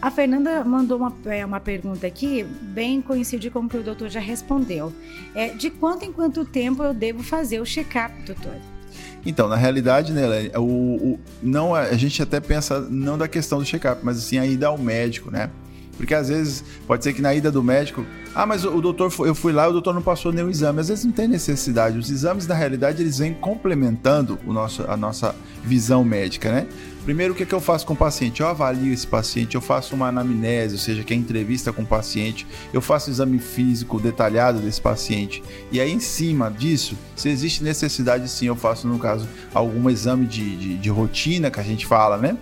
A 0.00 0.10
Fernanda 0.10 0.64
mandou 0.64 0.98
uma, 0.98 1.12
é, 1.26 1.44
uma 1.44 1.60
pergunta 1.60 2.06
aqui, 2.06 2.44
bem 2.44 3.00
coincide 3.00 3.50
com 3.50 3.60
o 3.60 3.68
que 3.68 3.76
o 3.76 3.82
doutor 3.82 4.08
já 4.08 4.20
respondeu. 4.20 4.92
É, 5.34 5.48
de 5.48 5.70
quanto 5.70 6.04
em 6.04 6.12
quanto 6.12 6.44
tempo 6.44 6.82
eu 6.82 6.94
devo 6.94 7.22
fazer 7.22 7.60
o 7.60 7.64
check-up, 7.64 8.14
doutor? 8.24 8.56
Então, 9.24 9.48
na 9.48 9.56
realidade, 9.56 10.12
né, 10.12 10.50
o, 10.56 10.62
o, 10.62 11.20
não, 11.42 11.74
a 11.74 11.94
gente 11.94 12.22
até 12.22 12.40
pensa 12.40 12.80
não 12.80 13.16
da 13.16 13.28
questão 13.28 13.58
do 13.58 13.64
check-up, 13.64 14.00
mas 14.04 14.18
assim, 14.18 14.38
a 14.38 14.46
ida 14.46 14.66
ao 14.66 14.78
médico, 14.78 15.30
né? 15.30 15.50
Porque 15.96 16.14
às 16.14 16.28
vezes 16.28 16.64
pode 16.86 17.04
ser 17.04 17.12
que 17.12 17.22
na 17.22 17.34
ida 17.34 17.50
do 17.50 17.62
médico, 17.62 18.04
ah, 18.34 18.46
mas 18.46 18.64
o, 18.64 18.80
doutor, 18.80 19.12
eu 19.26 19.34
fui 19.34 19.52
lá, 19.52 19.68
o 19.68 19.72
doutor 19.72 19.92
não 19.92 20.00
passou 20.00 20.32
nenhum 20.32 20.48
exame. 20.48 20.80
Às 20.80 20.88
vezes 20.88 21.04
não 21.04 21.12
tem 21.12 21.28
necessidade. 21.28 21.98
Os 21.98 22.10
exames, 22.10 22.46
na 22.46 22.54
realidade, 22.54 23.02
eles 23.02 23.18
vêm 23.18 23.34
complementando 23.34 24.38
o 24.46 24.52
nosso, 24.54 24.82
a 24.90 24.96
nossa 24.96 25.34
visão 25.62 26.02
médica, 26.02 26.50
né? 26.50 26.66
Primeiro, 27.04 27.34
o 27.34 27.36
que, 27.36 27.42
é 27.42 27.46
que 27.46 27.54
eu 27.54 27.60
faço 27.60 27.84
com 27.84 27.94
o 27.94 27.96
paciente? 27.96 28.40
Eu 28.40 28.46
avalio 28.46 28.92
esse 28.92 29.06
paciente, 29.06 29.56
eu 29.56 29.60
faço 29.60 29.94
uma 29.94 30.06
anamnese, 30.06 30.74
ou 30.74 30.78
seja, 30.78 31.02
que 31.02 31.12
é 31.12 31.16
entrevista 31.16 31.72
com 31.72 31.82
o 31.82 31.86
paciente, 31.86 32.46
eu 32.72 32.80
faço 32.80 33.10
o 33.10 33.12
exame 33.12 33.38
físico 33.40 34.00
detalhado 34.00 34.60
desse 34.60 34.80
paciente. 34.80 35.42
E 35.72 35.80
aí, 35.80 35.90
em 35.90 35.98
cima 35.98 36.48
disso, 36.48 36.96
se 37.16 37.28
existe 37.28 37.62
necessidade, 37.64 38.28
sim, 38.28 38.46
eu 38.46 38.54
faço, 38.54 38.86
no 38.86 39.00
caso, 39.00 39.28
algum 39.52 39.90
exame 39.90 40.26
de, 40.26 40.56
de, 40.56 40.78
de 40.78 40.90
rotina 40.90 41.50
que 41.50 41.58
a 41.58 41.64
gente 41.64 41.86
fala, 41.86 42.16
né? 42.16 42.38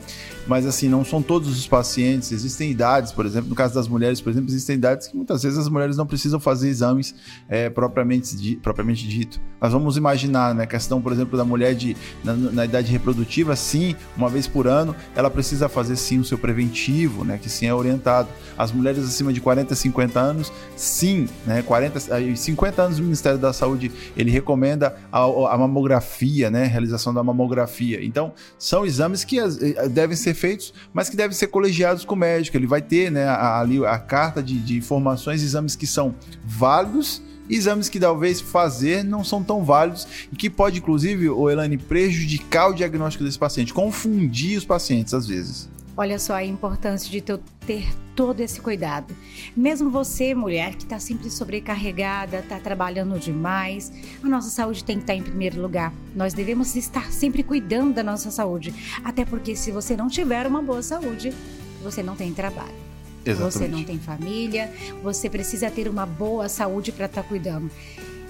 mas 0.47 0.67
assim, 0.67 0.89
não 0.89 1.05
são 1.05 1.23
todos 1.23 1.57
os 1.57 1.69
pacientes. 1.69 2.33
Existem 2.33 2.73
idades, 2.73 3.13
por 3.13 3.25
exemplo, 3.25 3.49
no 3.49 3.55
caso 3.55 3.73
das 3.73 3.87
mulheres, 3.87 4.21
por 4.21 4.31
exemplo, 4.31 4.51
existem 4.51 4.75
idades 4.75 5.07
que 5.07 5.17
muitas 5.17 5.45
vezes 5.45 5.57
as 5.57 5.69
mulheres 5.69 5.80
não 5.97 6.07
precisam 6.07 6.41
fazer 6.41 6.69
exames 6.69 7.15
é, 7.49 7.71
propriamente, 7.71 8.57
propriamente 8.57 9.07
dito. 9.07 9.41
Mas 9.61 9.73
vamos 9.73 9.97
imaginar, 9.97 10.55
né, 10.55 10.65
a 10.65 10.67
questão, 10.67 11.03
por 11.03 11.13
exemplo, 11.13 11.37
da 11.37 11.45
mulher 11.45 11.75
de, 11.75 11.97
na, 12.25 12.33
na, 12.35 12.65
idade 12.65 12.91
reprodutiva, 12.91 13.55
sim, 13.55 13.95
uma 14.17 14.29
vez 14.29 14.47
por 14.47 14.67
ano, 14.67 14.97
ela 15.15 15.31
precisa 15.31 15.69
fazer 15.69 15.97
sim 15.97 16.19
o 16.19 16.25
seu 16.25 16.39
preventivo, 16.39 17.25
né, 17.25 17.39
que 17.41 17.51
sim 17.51 17.67
é 17.67 17.75
orientado. 17.75 18.29
As 18.57 18.73
mulheres 18.73 19.05
acima 19.05 19.33
de 19.33 19.41
40, 19.41 19.75
50 19.75 20.19
anos, 20.19 20.53
sim, 20.77 21.29
né, 21.47 21.63
40, 21.63 22.37
50 22.37 22.83
anos 22.83 22.99
o 22.99 23.03
Ministério 23.03 23.39
da 23.39 23.53
Saúde, 23.53 23.93
ele 24.17 24.31
recomenda 24.31 24.97
a, 25.13 25.21
a 25.21 25.59
mamografia, 25.59 26.51
né, 26.51 26.65
realização 26.65 27.13
da 27.13 27.23
mamografia. 27.23 28.03
Então, 28.03 28.33
são 28.59 28.87
exames 28.87 29.25
que 29.25 29.39
eh, 29.39 29.89
devem 29.89 30.17
ser 30.17 30.35
feitos, 30.35 30.73
mas 30.93 31.09
que 31.09 31.17
devem 31.17 31.37
ser 31.37 31.49
colegiados 31.49 32.05
com 32.05 32.15
o 32.15 32.19
médico. 32.19 32.57
Ele 32.57 32.67
vai 32.67 32.81
ter 32.81 33.11
né, 33.11 33.29
ali 33.29 33.85
a, 33.85 33.93
a 33.93 33.99
carta 33.99 34.43
de, 34.43 34.59
de 34.59 34.77
informações, 34.77 35.43
exames 35.43 35.70
que 35.77 35.87
são 35.87 36.15
válidos 36.45 37.23
exames 37.51 37.89
que 37.89 37.99
talvez 37.99 38.41
fazer 38.41 39.03
não 39.03 39.25
são 39.25 39.43
tão 39.43 39.65
válidos 39.65 40.07
e 40.33 40.37
que 40.37 40.49
pode, 40.49 40.79
inclusive, 40.79 41.29
o 41.29 41.51
Elane, 41.51 41.77
prejudicar 41.77 42.69
o 42.69 42.73
diagnóstico 42.73 43.25
desse 43.25 43.39
paciente, 43.39 43.75
confundir 43.75 44.57
os 44.57 44.65
pacientes 44.65 45.13
às 45.13 45.27
vezes. 45.27 45.69
Olha 45.97 46.19
só 46.19 46.35
a 46.35 46.45
importância 46.45 47.11
de 47.11 47.21
ter 47.21 47.87
todo 48.15 48.41
esse 48.41 48.61
cuidado. 48.61 49.15
Mesmo 49.55 49.91
você, 49.91 50.35
mulher, 50.35 50.75
que 50.75 50.85
está 50.85 50.99
sempre 50.99 51.29
sobrecarregada, 51.29 52.39
está 52.39 52.59
trabalhando 52.59 53.19
demais, 53.19 53.93
a 54.23 54.29
nossa 54.29 54.49
saúde 54.49 54.85
tem 54.85 54.97
que 54.97 55.03
estar 55.03 55.13
tá 55.13 55.19
em 55.19 55.23
primeiro 55.23 55.61
lugar. 55.61 55.93
Nós 56.15 56.33
devemos 56.33 56.75
estar 56.75 57.13
sempre 57.13 57.43
cuidando 57.43 57.93
da 57.93 58.03
nossa 58.03 58.31
saúde. 58.31 58.73
Até 59.05 59.25
porque 59.25 59.55
se 59.55 59.71
você 59.71 59.97
não 59.97 60.09
tiver 60.09 60.47
uma 60.47 60.63
boa 60.63 60.83
saúde, 60.83 61.35
você 61.83 62.03
não 62.03 62.17
tem 62.17 62.33
trabalho. 62.33 62.90
Exatamente. 63.25 63.53
Você 63.53 63.69
não 63.69 63.85
tem 63.85 63.99
família, 63.99 64.73
você 65.03 65.29
precisa 65.29 65.71
ter 65.71 65.89
uma 65.89 66.07
boa 66.07 66.49
saúde 66.49 66.93
para 66.93 67.07
estar 67.07 67.23
tá 67.23 67.29
cuidando. 67.29 67.71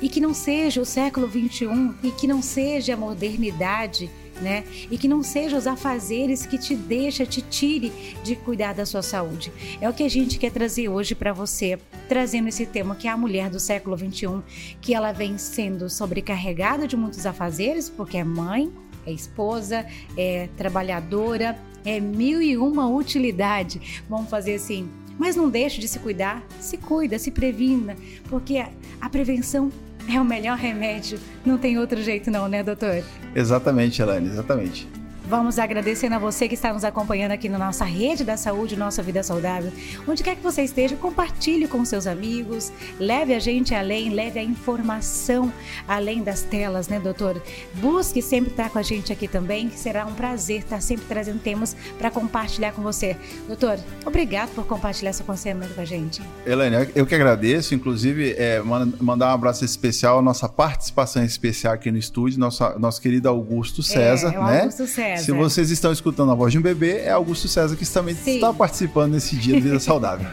E 0.03 0.09
que 0.09 0.21
não 0.21 0.33
seja 0.33 0.81
o 0.81 0.85
século 0.85 1.27
21 1.27 1.95
e 2.03 2.11
que 2.11 2.27
não 2.27 2.41
seja 2.41 2.95
a 2.95 2.97
modernidade 2.97 4.11
né? 4.41 4.65
E 4.91 4.97
que 4.97 5.07
não 5.07 5.23
seja 5.23 5.57
os 5.57 5.67
afazeres 5.67 6.47
que 6.47 6.59
te 6.59 6.75
deixa, 6.75 7.27
te 7.27 7.43
tire 7.43 7.93
de 8.25 8.35
cuidar 8.35 8.73
da 8.73 8.87
sua 8.87 9.03
saúde. 9.03 9.53
É 9.81 9.89
o 9.89 9.93
que 9.93 10.03
a 10.03 10.09
gente 10.09 10.39
quer 10.39 10.51
trazer 10.51 10.89
hoje 10.89 11.15
para 11.15 11.33
você, 11.33 11.79
trazendo 12.09 12.49
esse 12.49 12.67
tema 12.67 12.95
que 12.95 13.07
é 13.07 13.11
a 13.11 13.17
mulher 13.17 13.51
do 13.51 13.61
século 13.61 13.97
21, 13.97 14.43
que 14.81 14.95
ela 14.95 15.13
vem 15.13 15.37
sendo 15.39 15.89
sobrecarregada 15.89 16.87
de 16.87 16.97
muitos 16.97 17.27
afazeres, 17.27 17.89
porque 17.91 18.17
é 18.17 18.25
mãe, 18.25 18.73
é 19.07 19.13
esposa, 19.13 19.87
é 20.17 20.49
trabalhadora, 20.57 21.59
é 21.85 22.01
mil 22.01 22.41
e 22.43 22.57
uma 22.57 22.89
utilidade. 22.89 24.03
Vamos 24.09 24.31
fazer 24.31 24.55
assim. 24.55 24.89
Mas 25.19 25.37
não 25.37 25.51
deixe 25.51 25.81
de 25.81 25.87
se 25.87 25.99
cuidar, 25.99 26.43
se 26.59 26.79
cuida, 26.79 27.19
se 27.19 27.31
previna, 27.31 27.95
porque 28.29 28.65
a 29.01 29.09
prevenção 29.11 29.71
é 30.09 30.19
o 30.19 30.25
melhor 30.25 30.57
remédio. 30.57 31.19
Não 31.45 31.59
tem 31.59 31.79
outro 31.79 32.03
jeito 32.03 32.31
não, 32.31 32.49
né, 32.49 32.63
doutor? 32.63 33.05
Exatamente, 33.35 34.01
Elaine, 34.01 34.29
exatamente. 34.29 34.89
Vamos 35.31 35.61
agradecendo 35.61 36.17
a 36.17 36.19
você 36.19 36.49
que 36.49 36.55
está 36.55 36.73
nos 36.73 36.83
acompanhando 36.83 37.31
aqui 37.31 37.49
na 37.49 37.57
nossa 37.57 37.85
rede 37.85 38.25
da 38.25 38.37
saúde, 38.37 38.77
nossa 38.77 39.01
vida 39.01 39.23
saudável. 39.23 39.71
Onde 40.09 40.25
quer 40.25 40.35
que 40.35 40.43
você 40.43 40.65
esteja, 40.65 40.97
compartilhe 40.97 41.69
com 41.69 41.85
seus 41.85 42.09
amigos, 42.09 42.73
leve 42.99 43.33
a 43.33 43.39
gente 43.39 43.73
além, 43.73 44.11
leve 44.11 44.41
a 44.41 44.43
informação 44.43 45.53
além 45.87 46.25
das 46.25 46.43
telas, 46.43 46.89
né, 46.89 46.99
doutor? 46.99 47.41
Busque 47.75 48.21
sempre 48.21 48.51
estar 48.51 48.71
com 48.71 48.81
a 48.81 48.83
gente 48.83 49.13
aqui 49.13 49.29
também, 49.29 49.69
que 49.69 49.79
será 49.79 50.05
um 50.05 50.15
prazer 50.15 50.63
estar 50.63 50.81
sempre 50.81 51.05
trazendo 51.07 51.39
temas 51.39 51.77
para 51.97 52.11
compartilhar 52.11 52.73
com 52.73 52.83
você. 52.83 53.17
Doutor, 53.47 53.79
obrigado 54.05 54.51
por 54.53 54.67
compartilhar 54.67 55.13
seu 55.13 55.25
conhecimento 55.25 55.77
com 55.77 55.81
a 55.81 55.85
gente. 55.85 56.21
Elaine, 56.45 56.91
eu 56.93 57.07
que 57.07 57.15
agradeço, 57.15 57.73
inclusive, 57.73 58.35
é, 58.37 58.61
mandar 58.99 59.29
um 59.29 59.35
abraço 59.35 59.65
especial 59.65 60.19
à 60.19 60.23
nossa 60.23 60.49
participação 60.49 61.23
especial 61.23 61.75
aqui 61.75 61.89
no 61.93 61.99
estúdio, 61.99 62.41
nosso, 62.41 62.65
nosso 62.81 63.01
querido 63.01 63.29
Augusto 63.29 63.81
César, 63.81 64.33
é, 64.33 64.35
é 64.35 64.41
né? 64.41 64.61
Augusto 64.63 64.89
César. 65.21 65.33
Se 65.33 65.39
vocês 65.39 65.71
estão 65.71 65.93
escutando 65.93 66.33
a 66.33 66.35
voz 66.35 66.53
de 66.53 66.59
um 66.59 66.63
bebê, 66.63 66.99
é 66.99 67.11
Augusto 67.11 67.49
César 67.49 67.77
que 67.77 67.89
também 67.89 68.15
Sim. 68.15 68.37
está 68.37 68.53
participando 68.53 69.13
nesse 69.13 69.37
dia 69.37 69.55
de 69.55 69.61
vida 69.61 69.79
saudável. 69.81 70.27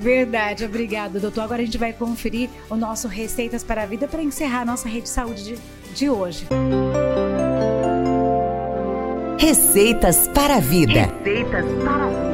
Verdade, 0.00 0.64
obrigado, 0.64 1.20
doutor. 1.20 1.42
Agora 1.42 1.62
a 1.62 1.64
gente 1.64 1.78
vai 1.78 1.92
conferir 1.92 2.48
o 2.68 2.76
nosso 2.76 3.08
Receitas 3.08 3.62
para 3.62 3.82
a 3.82 3.86
Vida 3.86 4.08
para 4.08 4.22
encerrar 4.22 4.62
a 4.62 4.64
nossa 4.64 4.88
rede 4.88 5.02
de 5.02 5.08
saúde 5.08 5.44
de, 5.44 5.58
de 5.94 6.10
hoje. 6.10 6.46
Receitas 9.38 10.28
para 10.28 10.56
a 10.56 10.60
Vida. 10.60 11.12
Receitas 11.24 11.64
para 11.84 12.04
a 12.04 12.08
Vida. 12.08 12.26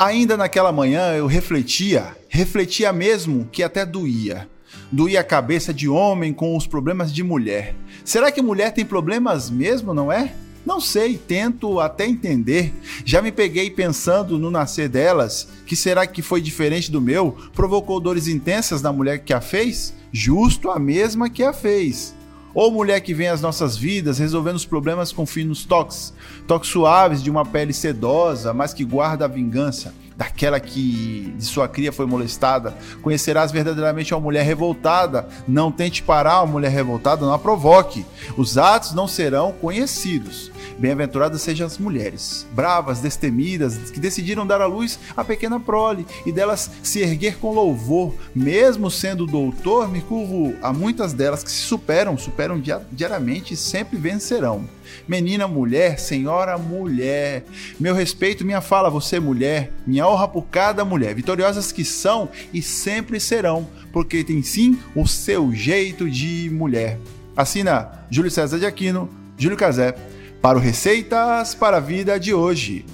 Ainda 0.00 0.36
naquela 0.36 0.70
manhã 0.70 1.12
eu 1.14 1.26
refletia, 1.26 2.16
refletia 2.28 2.92
mesmo 2.92 3.48
que 3.50 3.64
até 3.64 3.84
doía. 3.84 4.48
Doía 4.90 5.20
a 5.20 5.24
cabeça 5.24 5.72
de 5.72 5.88
homem 5.88 6.32
com 6.32 6.56
os 6.56 6.66
problemas 6.66 7.12
de 7.12 7.22
mulher. 7.22 7.74
Será 8.04 8.32
que 8.32 8.42
mulher 8.42 8.72
tem 8.72 8.84
problemas 8.84 9.50
mesmo, 9.50 9.92
não 9.92 10.10
é? 10.10 10.34
Não 10.64 10.80
sei, 10.80 11.16
tento 11.16 11.80
até 11.80 12.06
entender. 12.06 12.74
Já 13.04 13.22
me 13.22 13.32
peguei 13.32 13.70
pensando 13.70 14.38
no 14.38 14.50
nascer 14.50 14.88
delas, 14.88 15.48
que 15.64 15.74
será 15.74 16.06
que 16.06 16.20
foi 16.20 16.40
diferente 16.40 16.90
do 16.90 17.00
meu? 17.00 17.36
Provocou 17.54 18.00
dores 18.00 18.28
intensas 18.28 18.82
na 18.82 18.92
mulher 18.92 19.20
que 19.20 19.32
a 19.32 19.40
fez? 19.40 19.94
Justo 20.12 20.70
a 20.70 20.78
mesma 20.78 21.30
que 21.30 21.42
a 21.42 21.52
fez. 21.52 22.14
Ou 22.54 22.70
mulher 22.70 23.00
que 23.00 23.14
vem 23.14 23.28
às 23.28 23.40
nossas 23.40 23.76
vidas 23.76 24.18
resolvendo 24.18 24.56
os 24.56 24.66
problemas 24.66 25.12
com 25.12 25.24
finos 25.24 25.64
toques, 25.64 26.12
toques 26.46 26.70
suaves 26.70 27.22
de 27.22 27.30
uma 27.30 27.46
pele 27.46 27.72
sedosa, 27.72 28.52
mas 28.52 28.74
que 28.74 28.84
guarda 28.84 29.26
a 29.26 29.28
vingança 29.28 29.94
daquela 30.18 30.58
que 30.58 31.32
de 31.38 31.44
sua 31.44 31.68
cria 31.68 31.92
foi 31.92 32.04
molestada. 32.04 32.76
Conhecerás 33.00 33.52
verdadeiramente 33.52 34.12
uma 34.12 34.20
mulher 34.20 34.42
revoltada. 34.42 35.28
Não 35.46 35.70
tente 35.70 36.02
parar 36.02 36.42
uma 36.42 36.54
mulher 36.54 36.72
revoltada, 36.72 37.24
não 37.24 37.32
a 37.32 37.38
provoque. 37.38 38.04
Os 38.36 38.58
atos 38.58 38.92
não 38.92 39.06
serão 39.06 39.52
conhecidos. 39.52 40.50
Bem-aventuradas 40.76 41.40
sejam 41.40 41.66
as 41.66 41.78
mulheres, 41.78 42.44
bravas, 42.52 43.00
destemidas, 43.00 43.90
que 43.92 44.00
decidiram 44.00 44.46
dar 44.46 44.60
à 44.60 44.66
luz 44.66 44.98
a 45.16 45.24
pequena 45.24 45.60
prole 45.60 46.04
e 46.26 46.32
delas 46.32 46.68
se 46.82 47.00
erguer 47.00 47.38
com 47.38 47.54
louvor. 47.54 48.12
Mesmo 48.34 48.90
sendo 48.90 49.24
doutor, 49.24 49.88
me 49.88 50.00
curvo 50.00 50.54
a 50.60 50.72
muitas 50.72 51.12
delas 51.12 51.44
que 51.44 51.50
se 51.50 51.58
superam, 51.58 52.18
superam 52.18 52.60
diariamente 52.92 53.54
e 53.54 53.56
sempre 53.56 53.96
vencerão. 53.96 54.66
Menina, 55.06 55.46
mulher, 55.48 55.98
senhora, 55.98 56.58
mulher. 56.58 57.44
Meu 57.78 57.94
respeito, 57.94 58.44
minha 58.44 58.60
fala, 58.60 58.90
você, 58.90 59.18
mulher. 59.18 59.72
Minha 59.86 60.06
honra 60.06 60.28
por 60.28 60.46
cada 60.46 60.84
mulher. 60.84 61.14
Vitoriosas 61.14 61.72
que 61.72 61.84
são 61.84 62.28
e 62.52 62.62
sempre 62.62 63.18
serão, 63.20 63.68
porque 63.92 64.24
tem 64.24 64.42
sim 64.42 64.78
o 64.94 65.06
seu 65.06 65.52
jeito 65.52 66.08
de 66.08 66.50
mulher. 66.52 66.98
Assina 67.36 68.04
Júlio 68.10 68.30
César 68.30 68.58
de 68.58 68.66
Aquino, 68.66 69.08
Júlio 69.36 69.56
Cazé, 69.56 69.94
para 70.42 70.58
o 70.58 70.60
Receitas 70.60 71.54
para 71.54 71.76
a 71.76 71.80
Vida 71.80 72.18
de 72.18 72.34
hoje. 72.34 72.84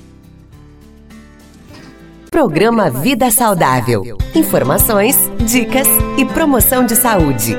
Programa 2.30 2.90
Vida 2.90 3.30
Saudável. 3.30 4.18
Informações, 4.34 5.16
dicas 5.46 5.86
e 6.18 6.24
promoção 6.24 6.84
de 6.84 6.96
saúde. 6.96 7.56